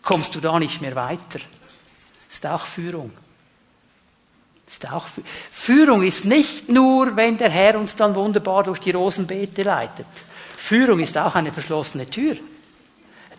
[0.04, 1.40] kommst du da nicht mehr weiter.
[1.40, 3.10] Das ist auch Führung.
[4.68, 5.08] Ist auch
[5.50, 10.06] Führung ist nicht nur, wenn der Herr uns dann wunderbar durch die Rosenbeete leitet.
[10.58, 12.38] Führung ist auch eine verschlossene Tür.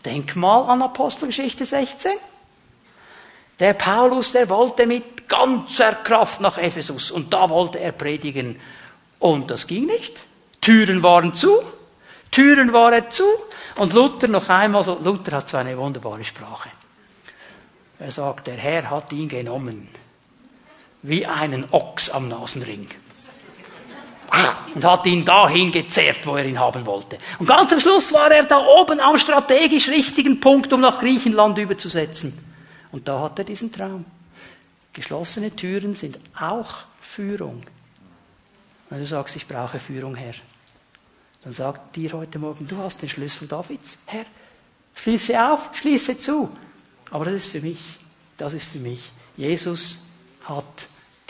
[0.05, 2.13] Denk mal an Apostelgeschichte 16.
[3.61, 8.61] Der Paulus, der wollte mit ganzer Kraft nach Ephesus und da wollte er predigen.
[9.19, 10.25] Und das ging nicht.
[10.61, 11.63] Türen waren zu,
[12.31, 13.25] Türen waren zu
[13.77, 16.71] und Luther noch einmal so, Luther hat so eine wunderbare Sprache.
[17.99, 19.89] Er sagt, der Herr hat ihn genommen,
[21.03, 22.89] wie einen Ochs am Nasenring
[24.75, 27.19] und hat ihn dahin gezerrt, wo er ihn haben wollte.
[27.39, 31.59] Und ganz am Schluss war er da oben am strategisch richtigen Punkt, um nach Griechenland
[31.59, 32.37] überzusetzen.
[32.91, 34.05] Und da hat er diesen Traum.
[34.93, 37.63] Geschlossene Türen sind auch Führung.
[38.91, 40.35] Wenn du sagst, ich brauche Führung, Herr,
[41.45, 43.99] dann sagt dir heute Morgen, du hast den Schlüssel Davids.
[44.07, 44.27] Herr,
[44.95, 46.51] schließe auf, schließe zu.
[47.11, 47.81] Aber das ist für mich.
[48.37, 49.11] Das ist für mich.
[49.37, 49.99] Jesus
[50.45, 50.65] hat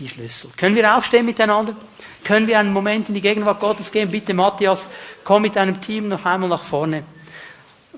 [0.03, 0.51] die Schlüssel.
[0.57, 1.75] Können wir aufstehen miteinander?
[2.25, 4.11] Können wir einen Moment in die Gegenwart Gottes gehen?
[4.11, 4.89] Bitte, Matthias,
[5.25, 7.05] komm mit deinem Team noch einmal nach vorne.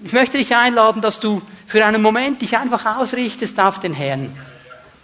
[0.02, 4.36] Ich möchte dich einladen, dass du für einen Moment dich einfach ausrichtest auf den Herrn.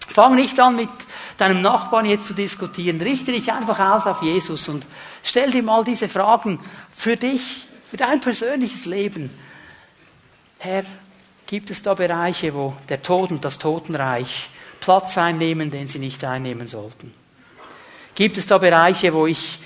[0.09, 0.88] Fang nicht an, mit
[1.36, 3.01] deinem Nachbarn jetzt zu diskutieren.
[3.01, 4.86] Richte dich einfach aus auf Jesus und
[5.22, 6.59] stell dir mal diese Fragen
[6.92, 9.30] für dich, für dein persönliches Leben.
[10.59, 10.84] Herr,
[11.46, 14.51] gibt es da Bereiche, wo der Tod und das Totenreich
[14.81, 17.12] Platz einnehmen, den sie nicht einnehmen sollten?
[18.14, 19.59] Gibt es da Bereiche, wo ich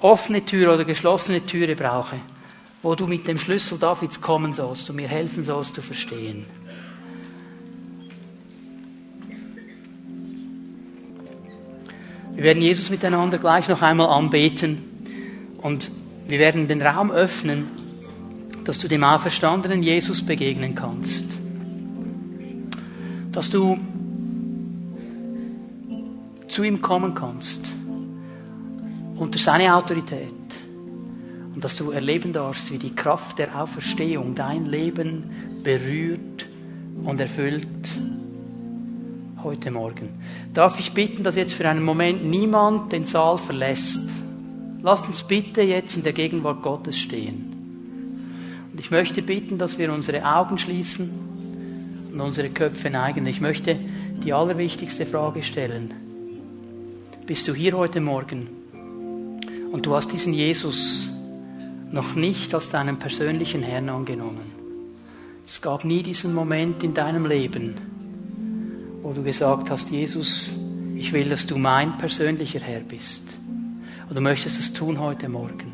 [0.00, 2.16] offene Türe oder geschlossene Türe brauche,
[2.82, 6.46] wo du mit dem Schlüssel Davids kommen sollst und mir helfen sollst zu verstehen?
[12.34, 14.82] Wir werden Jesus miteinander gleich noch einmal anbeten
[15.58, 15.90] und
[16.26, 17.68] wir werden den Raum öffnen,
[18.64, 21.26] dass du dem auferstandenen Jesus begegnen kannst.
[23.30, 23.78] Dass du
[26.54, 27.72] zu ihm kommen kannst.
[29.16, 30.30] Unter seine Autorität.
[31.52, 36.46] Und dass du erleben darfst, wie die Kraft der Auferstehung dein Leben berührt
[37.04, 37.66] und erfüllt
[39.42, 40.10] heute Morgen.
[40.52, 43.98] Darf ich bitten, dass jetzt für einen Moment niemand den Saal verlässt?
[44.80, 47.50] Lasst uns bitte jetzt in der Gegenwart Gottes stehen.
[48.70, 51.10] Und ich möchte bitten, dass wir unsere Augen schließen
[52.12, 53.26] und unsere Köpfe neigen.
[53.26, 53.76] Ich möchte
[54.24, 56.03] die allerwichtigste Frage stellen
[57.26, 58.48] bist du hier heute Morgen
[59.72, 61.08] und du hast diesen Jesus
[61.90, 64.52] noch nicht als deinen persönlichen Herrn angenommen.
[65.46, 67.76] Es gab nie diesen Moment in deinem Leben,
[69.02, 70.52] wo du gesagt hast, Jesus,
[70.96, 73.22] ich will, dass du mein persönlicher Herr bist.
[74.08, 75.73] Und du möchtest es tun heute Morgen.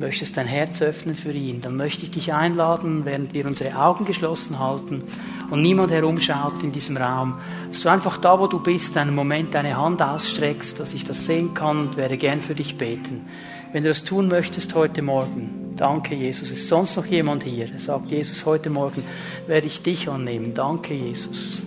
[0.00, 4.06] Möchtest dein Herz öffnen für ihn, dann möchte ich dich einladen, während wir unsere Augen
[4.06, 5.04] geschlossen halten
[5.50, 7.34] und niemand herumschaut in diesem Raum,
[7.68, 11.26] dass du einfach da, wo du bist, einen Moment deine Hand ausstreckst, dass ich das
[11.26, 13.28] sehen kann und werde gern für dich beten.
[13.72, 16.50] Wenn du das tun möchtest heute Morgen, danke Jesus.
[16.50, 17.70] Ist sonst noch jemand hier?
[17.70, 19.04] Er sagt Jesus, heute Morgen
[19.46, 20.54] werde ich dich annehmen.
[20.54, 21.62] Danke Jesus.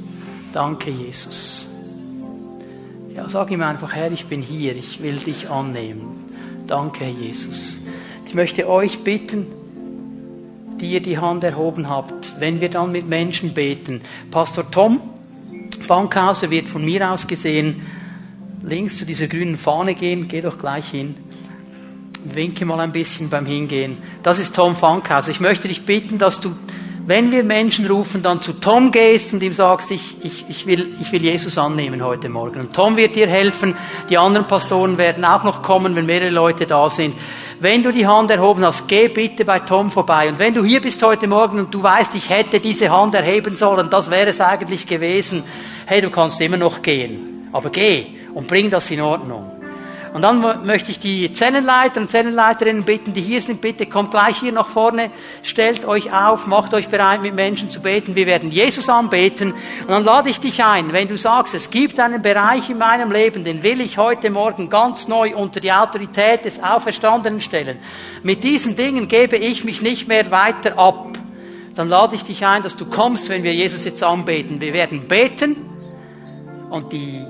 [0.53, 1.67] Danke Jesus.
[3.15, 6.23] Ja, sag ihm einfach, Herr, ich bin hier, ich will dich annehmen.
[6.67, 7.79] Danke, Jesus.
[8.33, 9.45] Ich möchte euch bitten,
[10.81, 14.01] die ihr die Hand erhoben habt, wenn wir dann mit Menschen beten.
[14.31, 14.99] Pastor Tom
[15.85, 17.83] Fankhauser wird von mir aus gesehen
[18.63, 20.27] links zu dieser grünen Fahne gehen.
[20.27, 21.13] Geh doch gleich hin.
[22.23, 23.99] winke mal ein bisschen beim Hingehen.
[24.23, 25.29] Das ist Tom Fankhauser.
[25.29, 26.55] Ich möchte dich bitten, dass du
[27.05, 30.95] wenn wir Menschen rufen, dann zu Tom gehst und ihm sagst, ich, ich, ich, will,
[31.01, 32.61] ich will Jesus annehmen heute Morgen.
[32.61, 33.75] Und Tom wird dir helfen.
[34.09, 37.15] Die anderen Pastoren werden auch noch kommen, wenn mehrere Leute da sind.
[37.59, 40.29] Wenn du die Hand erhoben hast, geh bitte bei Tom vorbei.
[40.29, 43.55] Und wenn du hier bist heute Morgen und du weißt, ich hätte diese Hand erheben
[43.55, 45.43] sollen, das wäre es eigentlich gewesen.
[45.85, 47.49] Hey, du kannst immer noch gehen.
[47.51, 49.52] Aber geh und bring das in Ordnung.
[50.13, 54.37] Und dann möchte ich die Zellenleiter und Zellenleiterinnen bitten, die hier sind, bitte kommt gleich
[54.37, 55.09] hier nach vorne,
[55.41, 58.15] stellt euch auf, macht euch bereit, mit Menschen zu beten.
[58.15, 59.53] Wir werden Jesus anbeten.
[59.53, 63.11] Und dann lade ich dich ein, wenn du sagst, es gibt einen Bereich in meinem
[63.11, 67.79] Leben, den will ich heute Morgen ganz neu unter die Autorität des Auferstandenen stellen.
[68.21, 71.07] Mit diesen Dingen gebe ich mich nicht mehr weiter ab.
[71.73, 74.61] Dann lade ich dich ein, dass du kommst, wenn wir Jesus jetzt anbeten.
[74.61, 75.55] Wir werden beten
[76.69, 77.25] und die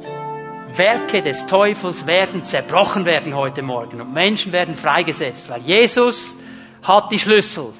[0.75, 6.35] Werke des Teufels werden zerbrochen werden heute Morgen und Menschen werden freigesetzt, weil Jesus
[6.81, 7.73] hat die Schlüssel.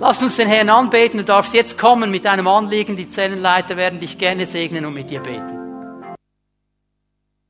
[0.00, 1.18] Lass uns den Herrn anbeten.
[1.18, 2.96] Du darfst jetzt kommen mit deinem Anliegen.
[2.96, 5.65] Die Zellenleiter werden dich gerne segnen und mit dir beten.